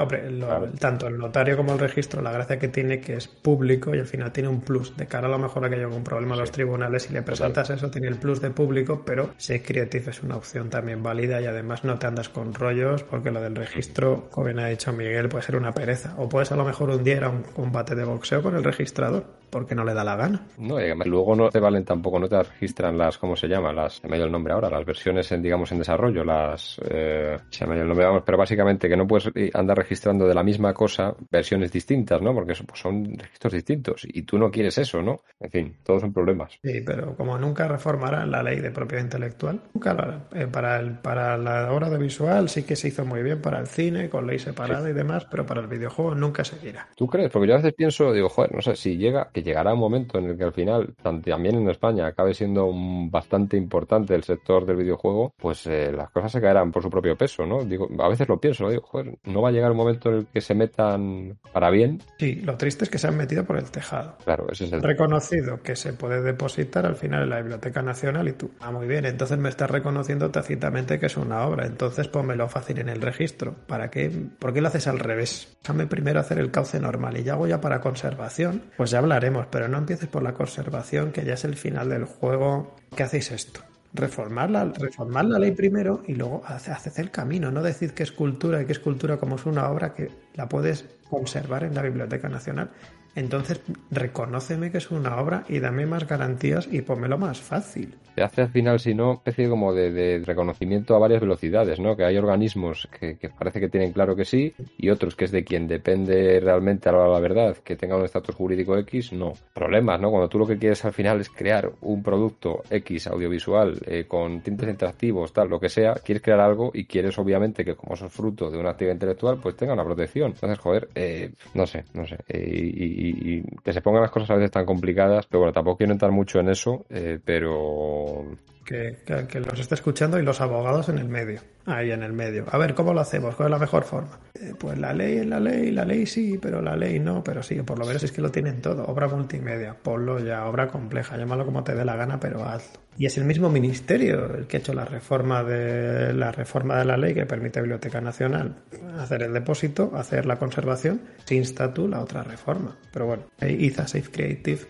[0.78, 4.06] tanto el notario como el registro, la gracia que tiene que es público y al
[4.06, 4.96] final tiene un plus.
[4.96, 7.22] De cara a lo mejor a que haya algún problema en los tribunales, y le
[7.22, 11.40] presentas eso, tiene el plus de público, pero si Creative es una opción también válida
[11.40, 14.92] y además no te andas con rollos, porque lo del registro, como bien ha dicho
[14.92, 16.14] Miguel, puede ser una pereza.
[16.18, 18.62] O puedes a lo mejor un día ir a un combate de boxeo con el
[18.62, 20.46] registrador porque no le da la gana.
[20.58, 23.72] No, y luego no te valen tampoco, no te registran las, ¿cómo se llama?
[23.72, 27.66] Las, me dio el nombre ahora, las versiones en, digamos, en desarrollo, las, eh, se
[27.66, 30.74] me dio el nombre, vamos, pero básicamente que no puedes andar registrando de la misma
[30.74, 32.34] cosa versiones distintas, ¿no?
[32.34, 35.22] Porque pues, son registros distintos y tú no quieres eso, ¿no?
[35.40, 36.58] En fin, todos son problemas.
[36.62, 40.24] Sí, pero como nunca reformarán la ley de propiedad intelectual, nunca lo harán.
[40.34, 43.66] Eh, para, el, para la obra audiovisual sí que se hizo muy bien para el
[43.66, 46.88] cine, con ley separada y demás, pero para el videojuego nunca seguirá.
[46.94, 47.30] ¿Tú crees?
[47.30, 50.26] Porque yo a veces pienso, digo, joder, no sé, si llega, llegará un momento en
[50.26, 52.70] el que al final, también en España, acabe siendo
[53.10, 57.16] bastante importante el sector del videojuego, pues eh, las cosas se caerán por su propio
[57.16, 57.64] peso, ¿no?
[57.64, 60.26] Digo, a veces lo pienso, digo, joder, no va a llegar un momento en el
[60.26, 62.00] que se metan para bien.
[62.18, 64.16] Sí, lo triste es que se han metido por el tejado.
[64.24, 64.82] Claro, ese es el.
[64.82, 68.86] Reconocido que se puede depositar al final en la Biblioteca Nacional y tú, ah, muy
[68.86, 72.97] bien, entonces me estás reconociendo tácitamente que es una obra, entonces pónmelo fácil en el
[73.02, 73.54] registro.
[73.66, 74.10] ¿Para qué?
[74.38, 75.56] ¿Por qué lo haces al revés?
[75.62, 78.62] Déjame primero hacer el cauce normal y ya hago ya para conservación.
[78.76, 82.04] Pues ya hablaremos, pero no empieces por la conservación, que ya es el final del
[82.04, 82.74] juego.
[82.96, 83.60] ¿Qué hacéis esto?
[83.94, 87.50] Reformar la, reformar la ley primero y luego haced el camino.
[87.50, 90.48] No decir que es cultura y que es cultura como es una obra que la
[90.48, 92.70] puedes conservar en la Biblioteca Nacional
[93.18, 93.60] entonces,
[93.90, 97.96] reconóceme que es una obra y dame más garantías y pónmelo más fácil.
[98.14, 101.96] Se hace al final, si no, especie como de, reconocimiento a varias velocidades, ¿no?
[101.96, 105.42] Que hay organismos que, parece que tienen claro que sí y otros que es de
[105.42, 109.32] quien depende realmente a la, la verdad que tenga un estatus jurídico X, no.
[109.52, 110.10] Problemas, ¿no?
[110.10, 114.42] Cuando tú lo que quieres al final es crear un producto X audiovisual eh, con
[114.42, 118.06] tintes interactivos, tal, lo que sea, quieres crear algo y quieres obviamente que como eso
[118.06, 120.27] es fruto de una actividad intelectual, pues tenga una protección.
[120.28, 122.18] Entonces, joder, eh, no sé, no sé.
[122.28, 125.92] Eh, y que se pongan las cosas a veces tan complicadas, pero bueno, tampoco quiero
[125.92, 128.24] entrar mucho en eso, eh, pero...
[128.68, 131.40] Que, que, los esté escuchando y los abogados en el medio.
[131.64, 132.44] ahí en el medio.
[132.50, 133.34] A ver, ¿cómo lo hacemos?
[133.34, 134.18] ¿Cuál es la mejor forma?
[134.34, 137.42] Eh, pues la ley es la ley, la ley sí, pero la ley no, pero
[137.42, 138.84] sí, por lo menos es que lo tienen todo.
[138.84, 142.78] Obra multimedia, ponlo ya, obra compleja, llámalo como te dé la gana, pero hazlo.
[142.98, 146.84] Y es el mismo ministerio el que ha hecho la reforma de la reforma de
[146.84, 148.56] la ley que permite a Biblioteca Nacional
[148.98, 152.76] hacer el depósito, hacer la conservación, se insta la otra reforma.
[152.92, 154.60] Pero bueno, IZA Safe Creative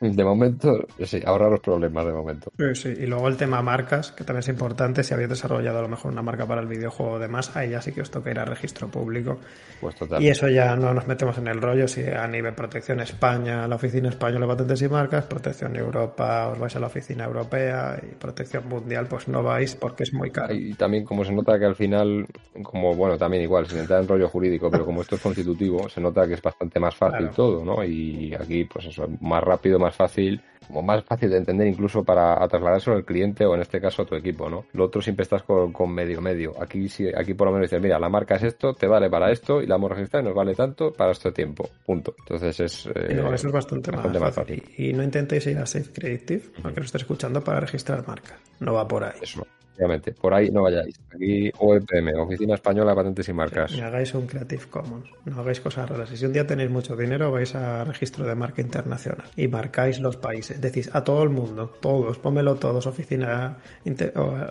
[0.00, 2.52] de momento, sí, ahorrar los problemas de momento.
[2.56, 5.02] Sí, sí, y luego el tema marcas, que también es importante.
[5.02, 7.80] Si habéis desarrollado a lo mejor una marca para el videojuego o demás, ahí ya
[7.80, 9.38] sí que os toca ir a registro público.
[9.80, 10.22] Pues total.
[10.22, 11.88] Y eso ya no nos metemos en el rollo.
[11.88, 16.58] Si a nivel protección España, la oficina española de patentes y marcas, protección Europa, os
[16.58, 20.54] vais a la oficina europea y protección mundial, pues no vais porque es muy caro.
[20.54, 22.26] Y también, como se nota que al final,
[22.62, 26.00] como bueno, también igual, sin entrar en rollo jurídico, pero como esto es constitutivo, se
[26.00, 27.84] nota que es bastante más fácil todo, ¿no?
[27.84, 32.36] Y aquí, pues eso, más rápido, más fácil, como más fácil de entender incluso para
[32.48, 34.66] trasladárselo al cliente o en este caso a tu equipo, ¿no?
[34.72, 36.54] Lo otro siempre estás con, medio medio.
[36.60, 39.30] Aquí sí, aquí por lo menos dices, mira, la marca es esto, te vale para
[39.30, 41.68] esto y la hemos registrado y nos vale tanto para este tiempo.
[41.84, 42.14] Punto.
[42.18, 44.62] Entonces es, eh, eso es bastante, más, fácil.
[44.76, 48.38] Y, no intentéis ir a Safe Creative, aunque lo esté escuchando, para registrar marcas.
[48.60, 49.18] No va por ahí.
[49.22, 49.46] Eso.
[49.78, 50.98] Obviamente, por ahí no vayáis.
[51.14, 53.70] Aquí OEPM, Oficina Española de Patentes y Marcas.
[53.70, 56.10] Ni hagáis un Creative Commons, no hagáis cosas raras.
[56.10, 60.00] Y si un día tenéis mucho dinero, vais a registro de marca internacional y marcáis
[60.00, 60.60] los países.
[60.60, 63.58] Decís a todo el mundo, todos, pónmelo todos, Oficina,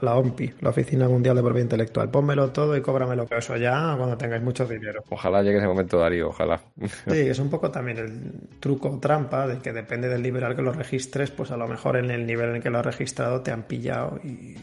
[0.01, 3.25] la OMPI, la Oficina Mundial de Propiedad Intelectual, pónmelo todo y cóbramelo.
[3.25, 5.03] Pero eso ya cuando tengáis mucho dinero.
[5.09, 6.61] Ojalá llegue ese momento, Darío, ojalá.
[7.07, 10.71] Sí, es un poco también el truco trampa de que depende del liberal que lo
[10.71, 13.51] registres, pues a lo mejor en el nivel en el que lo has registrado te
[13.51, 14.55] han pillado y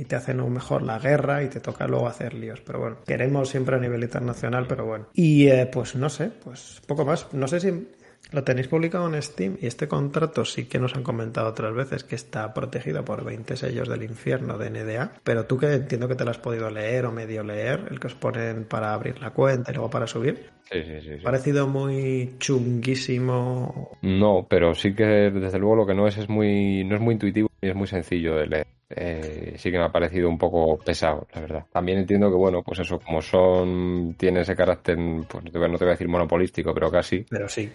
[0.00, 2.60] y te hacen un mejor la guerra y te toca luego hacer líos.
[2.62, 5.06] Pero bueno, queremos siempre a nivel internacional, pero bueno.
[5.14, 7.32] Y eh, pues no sé, pues poco más.
[7.32, 7.86] No sé si
[8.32, 12.02] lo tenéis publicado en Steam y este contrato sí que nos han comentado otras veces
[12.02, 16.16] que está protegido por 20 sellos del infierno de NDA, pero tú que entiendo que
[16.16, 19.30] te lo has podido leer o medio leer, el que os ponen para abrir la
[19.30, 20.50] cuenta y luego para subir.
[20.72, 23.96] Sí, sí, sí, Parecido muy chunguísimo.
[24.02, 27.14] No, pero sí que desde luego lo que no es es muy no es muy
[27.14, 28.79] intuitivo y es muy sencillo de leer.
[28.92, 31.64] Eh, sí que me ha parecido un poco pesado, la verdad.
[31.72, 35.88] También entiendo que, bueno, pues eso, como son, tiene ese carácter, pues no te voy
[35.88, 37.24] a decir monopolístico, pero casi.
[37.30, 37.70] Pero sí.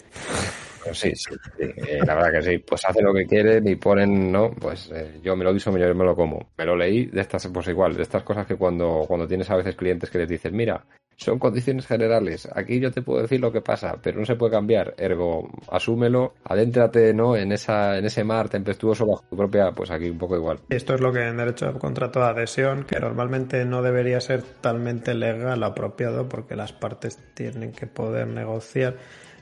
[0.92, 2.58] sí, sí, eh, la verdad que sí.
[2.58, 4.52] Pues hace lo que quieren y ponen, ¿no?
[4.52, 6.50] Pues eh, yo me lo diso, yo me lo como.
[6.58, 9.56] Me lo leí de estas, pues igual, de estas cosas que cuando, cuando tienes a
[9.56, 10.84] veces clientes que les dices, mira,
[11.18, 12.48] son condiciones generales.
[12.54, 14.94] Aquí yo te puedo decir lo que pasa, pero no se puede cambiar.
[14.98, 17.36] Ergo, asúmelo, adéntrate ¿no?
[17.36, 20.60] en, esa, en ese mar tempestuoso bajo tu propia, pues aquí un poco igual.
[20.70, 24.42] Esto es lo que en derecho de contrato de adhesión, que normalmente no debería ser
[24.42, 28.98] totalmente legal apropiado porque las partes tienen que poder negociar,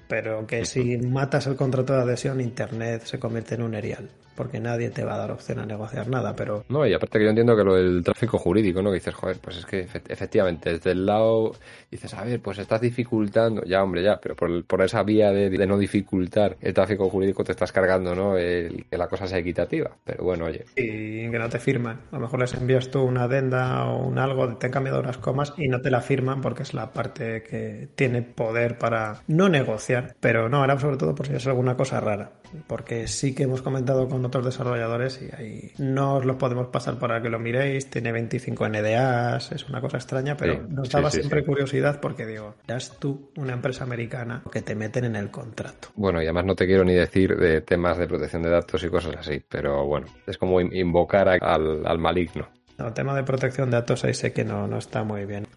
[0.07, 4.59] pero que si matas el contrato de adhesión, Internet se convierte en un erial porque
[4.59, 6.63] nadie te va a dar opción a negociar nada, pero...
[6.69, 8.89] No, y aparte que yo entiendo que lo del tráfico jurídico, ¿no?
[8.89, 11.53] Que dices, joder, pues es que efectivamente, desde el lado,
[11.91, 15.63] dices, a ver, pues estás dificultando, ya hombre, ya, pero por, por esa vía de,
[15.67, 18.37] no dificultar el tráfico jurídico te estás cargando, ¿no?
[18.37, 20.65] El, que la cosa sea equitativa, pero bueno, oye.
[20.75, 24.17] Y que no te firman, a lo mejor les envías tú una adenda o un
[24.17, 27.43] algo, te han cambiado unas comas y no te la firman porque es la parte
[27.43, 31.75] que tiene poder para no negociar, pero no, era sobre todo por si es alguna
[31.75, 32.31] cosa rara,
[32.67, 36.99] porque sí que hemos comentado con otros desarrolladores y ahí no os lo podemos pasar
[36.99, 37.89] para que lo miréis.
[37.89, 42.97] Tiene 25 NDAs, es una cosa extraña, pero nos daba siempre curiosidad porque digo, eras
[42.99, 45.89] tú una empresa americana que te meten en el contrato.
[45.95, 48.89] Bueno, y además no te quiero ni decir de temas de protección de datos y
[48.89, 52.47] cosas así, pero bueno, es como invocar al, al maligno.
[52.77, 55.47] El tema de protección de datos ahí sé que no, no está muy bien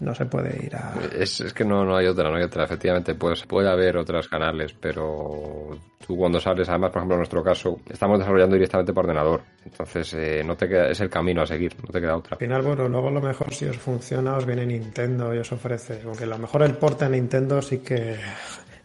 [0.00, 0.94] no se puede ir a...
[1.18, 2.64] Es, es que no, no hay otra, no hay otra.
[2.64, 7.42] Efectivamente, pues puede haber otros canales, pero tú cuando sales, además, por ejemplo, en nuestro
[7.42, 9.42] caso, estamos desarrollando directamente por ordenador.
[9.64, 12.34] Entonces, eh, no te queda, es el camino a seguir, no te queda otra.
[12.34, 16.00] Al final, bueno, luego lo mejor si os funciona, os viene Nintendo y os ofrece.
[16.04, 18.16] Aunque lo mejor el porte a Nintendo sí que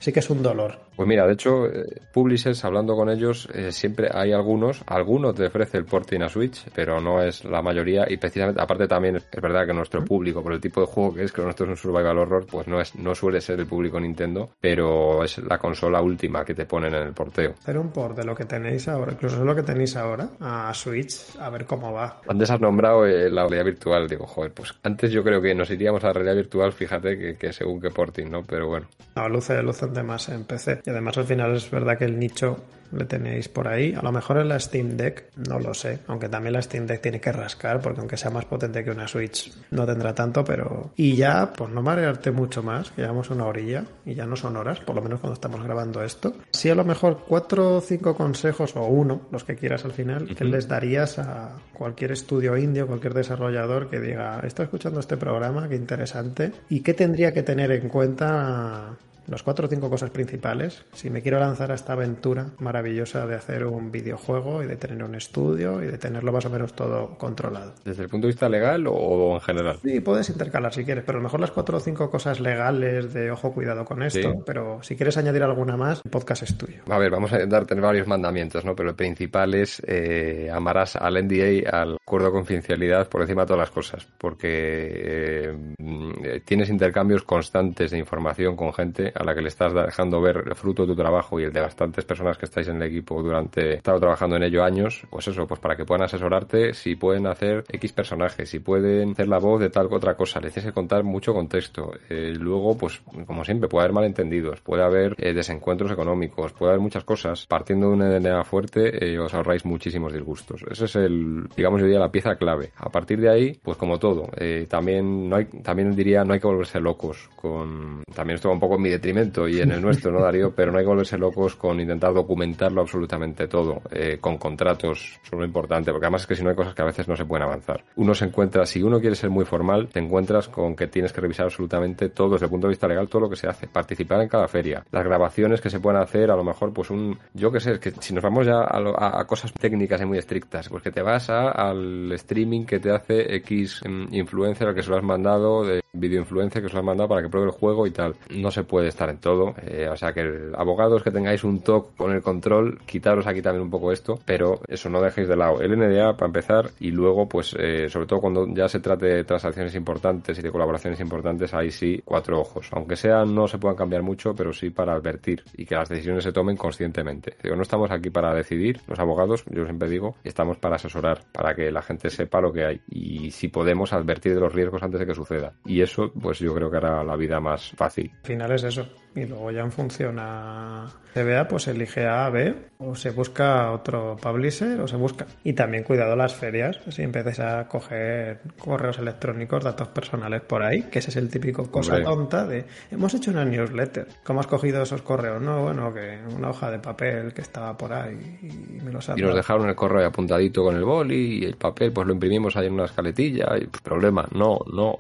[0.02, 0.80] sí que es un dolor.
[0.96, 5.46] Pues mira, de hecho, eh, Publishers, hablando con ellos, eh, siempre hay algunos, algunos te
[5.46, 9.42] ofrece el porting a Switch, pero no es la mayoría y precisamente, aparte también es
[9.42, 11.78] verdad que nuestro público, por el tipo de juego que es, que nuestro es un
[11.78, 16.02] survival horror, pues no es no suele ser el público Nintendo, pero es la consola
[16.02, 17.54] última que te ponen en el porteo.
[17.60, 21.38] Hacer un port de lo que tenéis ahora, incluso lo que tenéis ahora, a Switch,
[21.40, 22.22] a ver cómo va.
[22.28, 25.70] Antes has nombrado eh, la realidad virtual, digo, joder, pues antes yo creo que nos
[25.70, 28.44] iríamos a la realidad virtual, fíjate que, según qué porting, ¿no?
[28.44, 28.88] Pero bueno.
[29.16, 30.82] No, luce, luce de más en PC.
[30.86, 32.58] Y además al final es verdad que el nicho
[32.92, 33.94] le tenéis por ahí.
[33.94, 36.00] A lo mejor en la Steam Deck, no lo sé.
[36.08, 39.08] Aunque también la Steam Deck tiene que rascar, porque aunque sea más potente que una
[39.08, 40.92] Switch, no tendrá tanto, pero.
[40.96, 44.58] Y ya, pues no marearte mucho más, que llevamos una orilla y ya no son
[44.58, 46.34] horas, por lo menos cuando estamos grabando esto.
[46.52, 50.36] Sí, a lo mejor cuatro o cinco consejos, o uno, los que quieras al final,
[50.36, 55.68] que les darías a cualquier estudio indio, cualquier desarrollador que diga, estoy escuchando este programa,
[55.68, 58.98] qué interesante, y qué tendría que tener en cuenta
[59.32, 60.84] los cuatro o cinco cosas principales.
[60.92, 65.04] Si me quiero lanzar a esta aventura maravillosa de hacer un videojuego y de tener
[65.04, 67.74] un estudio y de tenerlo más o menos todo controlado.
[67.86, 69.78] ¿Desde el punto de vista legal o en general?
[69.82, 73.14] Sí, puedes intercalar si quieres, pero a lo mejor las cuatro o cinco cosas legales
[73.14, 74.44] de ojo, cuidado con esto.
[74.46, 76.82] Pero si quieres añadir alguna más, el podcast es tuyo.
[76.90, 78.76] A ver, vamos a darte varios mandamientos, ¿no?
[78.76, 83.48] Pero el principal es eh, amarás al NDA, al acuerdo de confidencialidad, por encima de
[83.48, 89.42] todas las cosas, porque eh, tienes intercambios constantes de información con gente a la que
[89.42, 92.46] le estás dejando ver el fruto de tu trabajo y el de bastantes personas que
[92.46, 95.86] estáis en el equipo durante, estado trabajando en ello años, pues eso, pues para que
[95.86, 99.96] puedan asesorarte si pueden hacer X personajes, si pueden hacer la voz de tal que
[99.96, 101.92] otra cosa, le tienes que contar mucho contexto.
[102.10, 106.82] Eh, luego, pues como siempre, puede haber malentendidos, puede haber eh, desencuentros económicos, puede haber
[106.82, 107.46] muchas cosas.
[107.46, 110.64] Partiendo de una DNA fuerte, eh, os ahorráis muchísimos disgustos.
[110.70, 112.72] Ese es el, digamos, yo diría la pieza clave.
[112.78, 114.30] A partir de ahí, pues como todo,
[114.68, 118.76] también no hay, también diría, no hay que volverse locos con, también esto un poco
[118.76, 120.54] en mi detrimento y en el nuestro, ¿no, Darío?
[120.56, 125.32] Pero no hay que volverse locos con intentar documentarlo absolutamente todo, eh, con contratos, eso
[125.36, 127.16] es lo importante, porque además es que si no hay cosas que a veces no
[127.16, 127.84] se pueden avanzar.
[127.96, 131.20] Uno se encuentra, si uno quiere ser muy formal, te encuentras con que tienes que
[131.20, 134.22] revisar absolutamente todo desde el punto de vista legal, todo lo que se hace, participar
[134.22, 137.52] en cada feria, las grabaciones que se pueden hacer, a lo mejor, pues un, yo
[137.52, 140.84] qué sé, es que si nos vamos ya a, cosas técnicas y muy estrictas, pues
[140.84, 144.90] que te vas a, al streaming que te hace X mm, influencer al que se
[144.92, 147.54] lo has mandado, de video influencia que se lo has mandado para que pruebe el
[147.54, 148.16] juego y tal.
[148.30, 149.56] No se puede estar en todo.
[149.66, 153.64] Eh, o sea que abogados que tengáis un toque con el control, quitaros aquí también
[153.64, 155.62] un poco esto, pero eso no dejéis de lado.
[155.62, 159.24] El NDA para empezar y luego pues eh, sobre todo cuando ya se trate de
[159.24, 162.70] transacciones importantes y de colaboraciones importantes, ahí sí cuatro ojos.
[162.72, 166.24] Aunque sean no se puedan cambiar mucho, pero sí para advertir y que las decisiones
[166.24, 167.36] se tomen conscientemente.
[167.42, 171.56] Digo, no estamos aquí para decidir, los abogados, yo siempre digo, estamos para asesorar, para
[171.56, 175.00] que la gente sepa lo que hay y si podemos advertir de los riesgos antes
[175.00, 175.54] de que suceda.
[175.66, 178.12] Y eso pues yo creo que hará la vida más fácil.
[178.22, 182.56] Al final es eso y luego ya en función a CBA pues elige A, B
[182.80, 185.26] o se busca otro publisher o se busca.
[185.44, 190.84] Y también cuidado las ferias, si empiezas a coger correos electrónicos, datos personales por ahí,
[190.84, 194.08] que ese es el típico cosa tonta de hemos hecho una newsletter.
[194.24, 195.42] ¿Cómo has cogido esos correos?
[195.42, 199.22] No, bueno, que una hoja de papel que estaba por ahí y me los Y
[199.22, 202.68] nos dejaron el correo apuntadito con el boli y el papel pues lo imprimimos ahí
[202.68, 205.00] en una escaletilla y problema, no, no.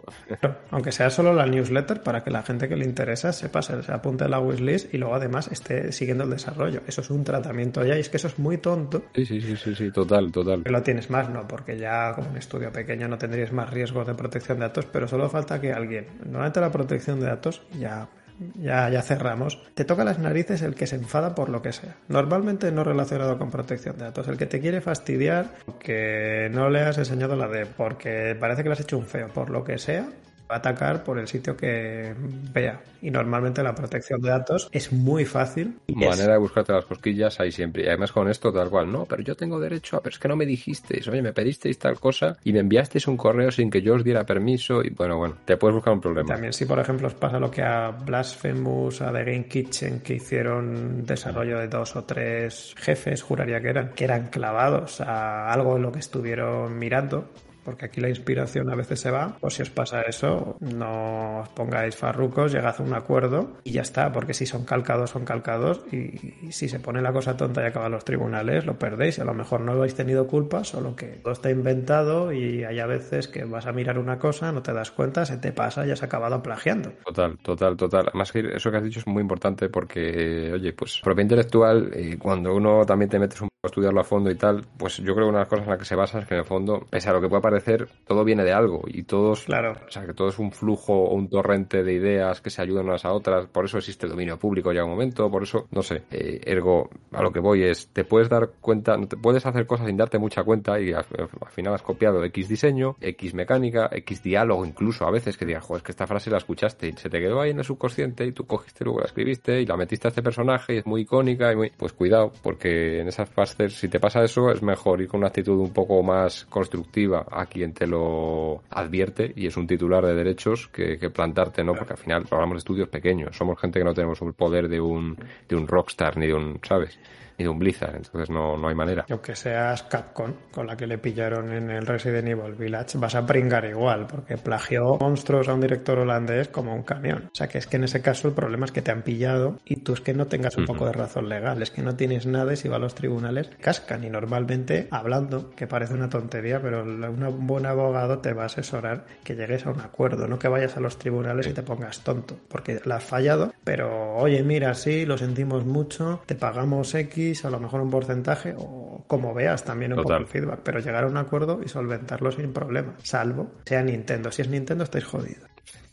[0.71, 4.25] Aunque sea solo la newsletter para que la gente que le interesa sepa, se apunte
[4.25, 6.81] a la wishlist y luego además esté siguiendo el desarrollo.
[6.87, 9.03] Eso es un tratamiento ya y es que eso es muy tonto.
[9.15, 10.63] Sí, sí, sí, sí, sí total, total.
[10.63, 11.47] Que lo tienes más, ¿no?
[11.47, 15.07] Porque ya como un estudio pequeño no tendrías más riesgos de protección de datos, pero
[15.07, 18.09] solo falta que alguien, normalmente la protección de datos ya
[18.55, 21.95] ya, ya cerramos, te toca las narices el que se enfada por lo que sea.
[22.07, 24.27] Normalmente no relacionado con protección de datos.
[24.27, 28.69] El que te quiere fastidiar que no le has enseñado la D, porque parece que
[28.69, 30.09] le has hecho un feo, por lo que sea,
[30.57, 32.13] atacar por el sitio que
[32.53, 32.81] vea.
[33.01, 35.79] Y normalmente la protección de datos es muy fácil.
[35.87, 37.83] Manera de buscarte las cosquillas hay siempre.
[37.83, 40.27] Y además con esto tal cual, no, pero yo tengo derecho a, pero es que
[40.27, 43.81] no me dijisteis, oye, me pedisteis tal cosa y me enviasteis un correo sin que
[43.81, 46.27] yo os diera permiso y bueno, bueno, te puedes buscar un problema.
[46.27, 50.15] También si por ejemplo os pasa lo que a Blasphemous, a The Game Kitchen, que
[50.15, 55.77] hicieron desarrollo de dos o tres jefes, juraría que eran, que eran clavados a algo
[55.77, 57.29] en lo que estuvieron mirando
[57.63, 61.49] porque aquí la inspiración a veces se va, pues si os pasa eso, no os
[61.49, 65.81] pongáis farrucos, llegad a un acuerdo y ya está, porque si son calcados, son calcados
[65.91, 69.19] y, si se pone la cosa tonta y acaba los tribunales, lo perdéis.
[69.19, 72.85] A lo mejor no habéis tenido culpa, solo que todo está inventado y hay a
[72.85, 75.91] veces que vas a mirar una cosa, no te das cuenta, se te pasa y
[75.91, 76.91] has acabado plagiando.
[77.05, 78.07] Total, total, total.
[78.07, 82.17] Además que eso que has dicho es muy importante porque, oye, pues propiedad intelectual, eh,
[82.17, 85.13] cuando uno también te metes un poco a estudiarlo a fondo y tal, pues yo
[85.13, 86.45] creo que una de las cosas en las que se basa es que en el
[86.45, 89.75] fondo, pese a lo que pueda parecer, todo viene de algo y todos, claro.
[89.87, 92.85] o sea, que todo es un flujo o un torrente de ideas que se ayudan
[92.85, 95.81] unas a otras, por eso existe el dominio público ya un momento, por eso, no
[95.81, 99.65] sé, eh, ergo, a lo que voy es, te puedes dar cuenta, te puedes hacer
[99.65, 101.03] cosas sin darte mucha cuenta y al,
[101.49, 105.79] final has copiado X diseño, X mecánica, X diálogo incluso a veces que digas, joder,
[105.81, 108.31] es que esta frase la escuchaste y se te quedó ahí en el subconsciente y
[108.31, 111.51] tú cogiste luego la escribiste y la metiste a este personaje y es muy icónica
[111.51, 115.07] y muy, pues cuidado, porque en esas fases, si te pasa eso, es mejor ir
[115.07, 119.67] con una actitud un poco más constructiva a quien te lo advierte y es un
[119.67, 121.73] titular de derechos que, plantarte, ¿no?
[121.73, 125.17] Porque al final hablamos estudios pequeños, somos gente que no tenemos el poder de un,
[125.49, 126.97] de un rockstar ni de un, ¿sabes?
[127.41, 129.05] De un Blizzard, entonces no, no hay manera.
[129.09, 133.25] Aunque seas Capcom, con la que le pillaron en el Resident Evil Village, vas a
[133.25, 137.29] pringar igual, porque plagió monstruos a un director holandés como un camión.
[137.31, 139.59] O sea que es que en ese caso el problema es que te han pillado
[139.65, 142.25] y tú es que no tengas un poco de razón legal, es que no tienes
[142.25, 146.61] nada y si va a los tribunales cascan y normalmente hablando, que parece una tontería,
[146.61, 150.47] pero un buen abogado te va a asesorar que llegues a un acuerdo, no que
[150.47, 154.73] vayas a los tribunales y te pongas tonto, porque la has fallado, pero oye, mira,
[154.73, 159.63] sí, lo sentimos mucho, te pagamos X, a lo mejor un porcentaje, o como veas
[159.63, 163.51] también un poco el feedback, pero llegar a un acuerdo y solventarlo sin problema, salvo
[163.65, 164.31] sea Nintendo.
[164.31, 165.49] Si es Nintendo, estáis jodidos.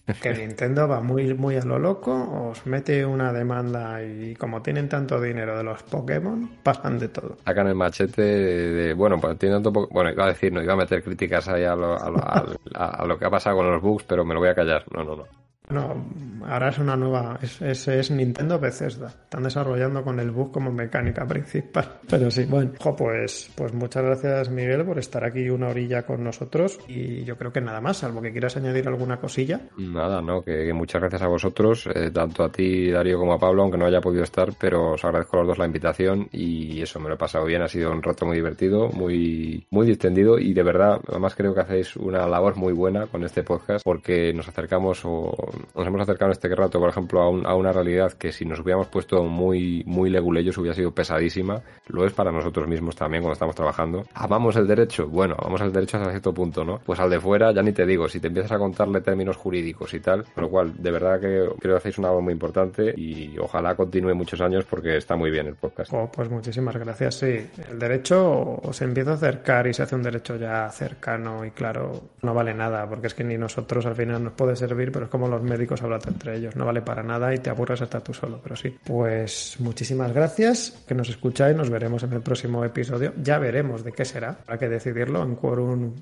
[0.23, 4.89] Que Nintendo va muy, muy a lo loco, os mete una demanda y como tienen
[4.89, 7.37] tanto dinero de los Pokémon, pasan de todo.
[7.45, 10.77] Sacan el machete de, bueno, pues tienen tanto Bueno, iba a decir, no, iba a
[10.77, 14.33] meter críticas ahí a lo, a lo que ha pasado con los bugs, pero me
[14.33, 14.85] lo voy a callar.
[14.95, 15.48] No, no, no.
[15.71, 16.07] No,
[16.47, 19.09] ahora es una nueva, es, es, Nintendo Bethesda.
[19.09, 22.01] Están desarrollando con el bug como mecánica principal.
[22.09, 26.81] Pero sí, bueno, pues, pues muchas gracias Miguel por estar aquí una orilla con nosotros
[26.89, 29.61] y yo creo que nada más, salvo que quieras añadir alguna cosilla.
[29.77, 33.63] Nada, no, que, muchas gracias a vosotros, eh, tanto a ti Darío como a Pablo,
[33.63, 37.01] aunque no haya podido estar, pero os agradezco a los dos la invitación y eso
[37.01, 40.55] me lo he pasado bien, ha sido un rato muy divertido, muy, muy distendido y
[40.55, 44.49] de verdad, además creo que hacéis una labor muy buena con este podcast porque nos
[44.49, 45.35] acercamos o
[45.75, 48.89] nos hemos acercado en este rato, por ejemplo, a, una realidad que si nos hubiéramos
[48.89, 51.61] puesto muy, muy leguleyos hubiera sido pesadísima.
[51.89, 54.05] Lo es para nosotros mismos también cuando estamos trabajando.
[54.15, 55.09] ¿Amamos el derecho?
[55.09, 56.81] Bueno, amamos el derecho hasta cierto punto, ¿no?
[56.85, 59.95] Pues al de fuera ya ni te digo, si te empiezas a contarle términos jurídicos
[59.95, 62.95] y tal, con lo cual, de verdad que creo que hacéis una labor muy importante
[62.97, 65.93] y ojalá continúe muchos años porque está muy bien el podcast.
[65.93, 67.47] Oh, pues muchísimas gracias, sí.
[67.71, 71.93] El derecho se empieza a acercar y se hace un derecho ya cercano y claro,
[72.23, 75.11] no vale nada porque es que ni nosotros al final nos puede servir, pero es
[75.11, 76.57] como los médicos hablan entre ellos.
[76.57, 78.77] No vale para nada y te aburres hasta tú solo, pero sí.
[78.85, 81.57] Pues muchísimas gracias que nos escucháis.
[81.57, 83.13] Nos veremos en el próximo episodio.
[83.23, 84.39] Ya veremos de qué será.
[84.43, 85.95] Habrá que decidirlo en quórum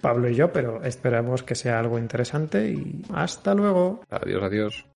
[0.00, 4.00] Pablo y yo, pero esperamos que sea algo interesante y hasta luego.
[4.10, 4.95] Adiós, adiós.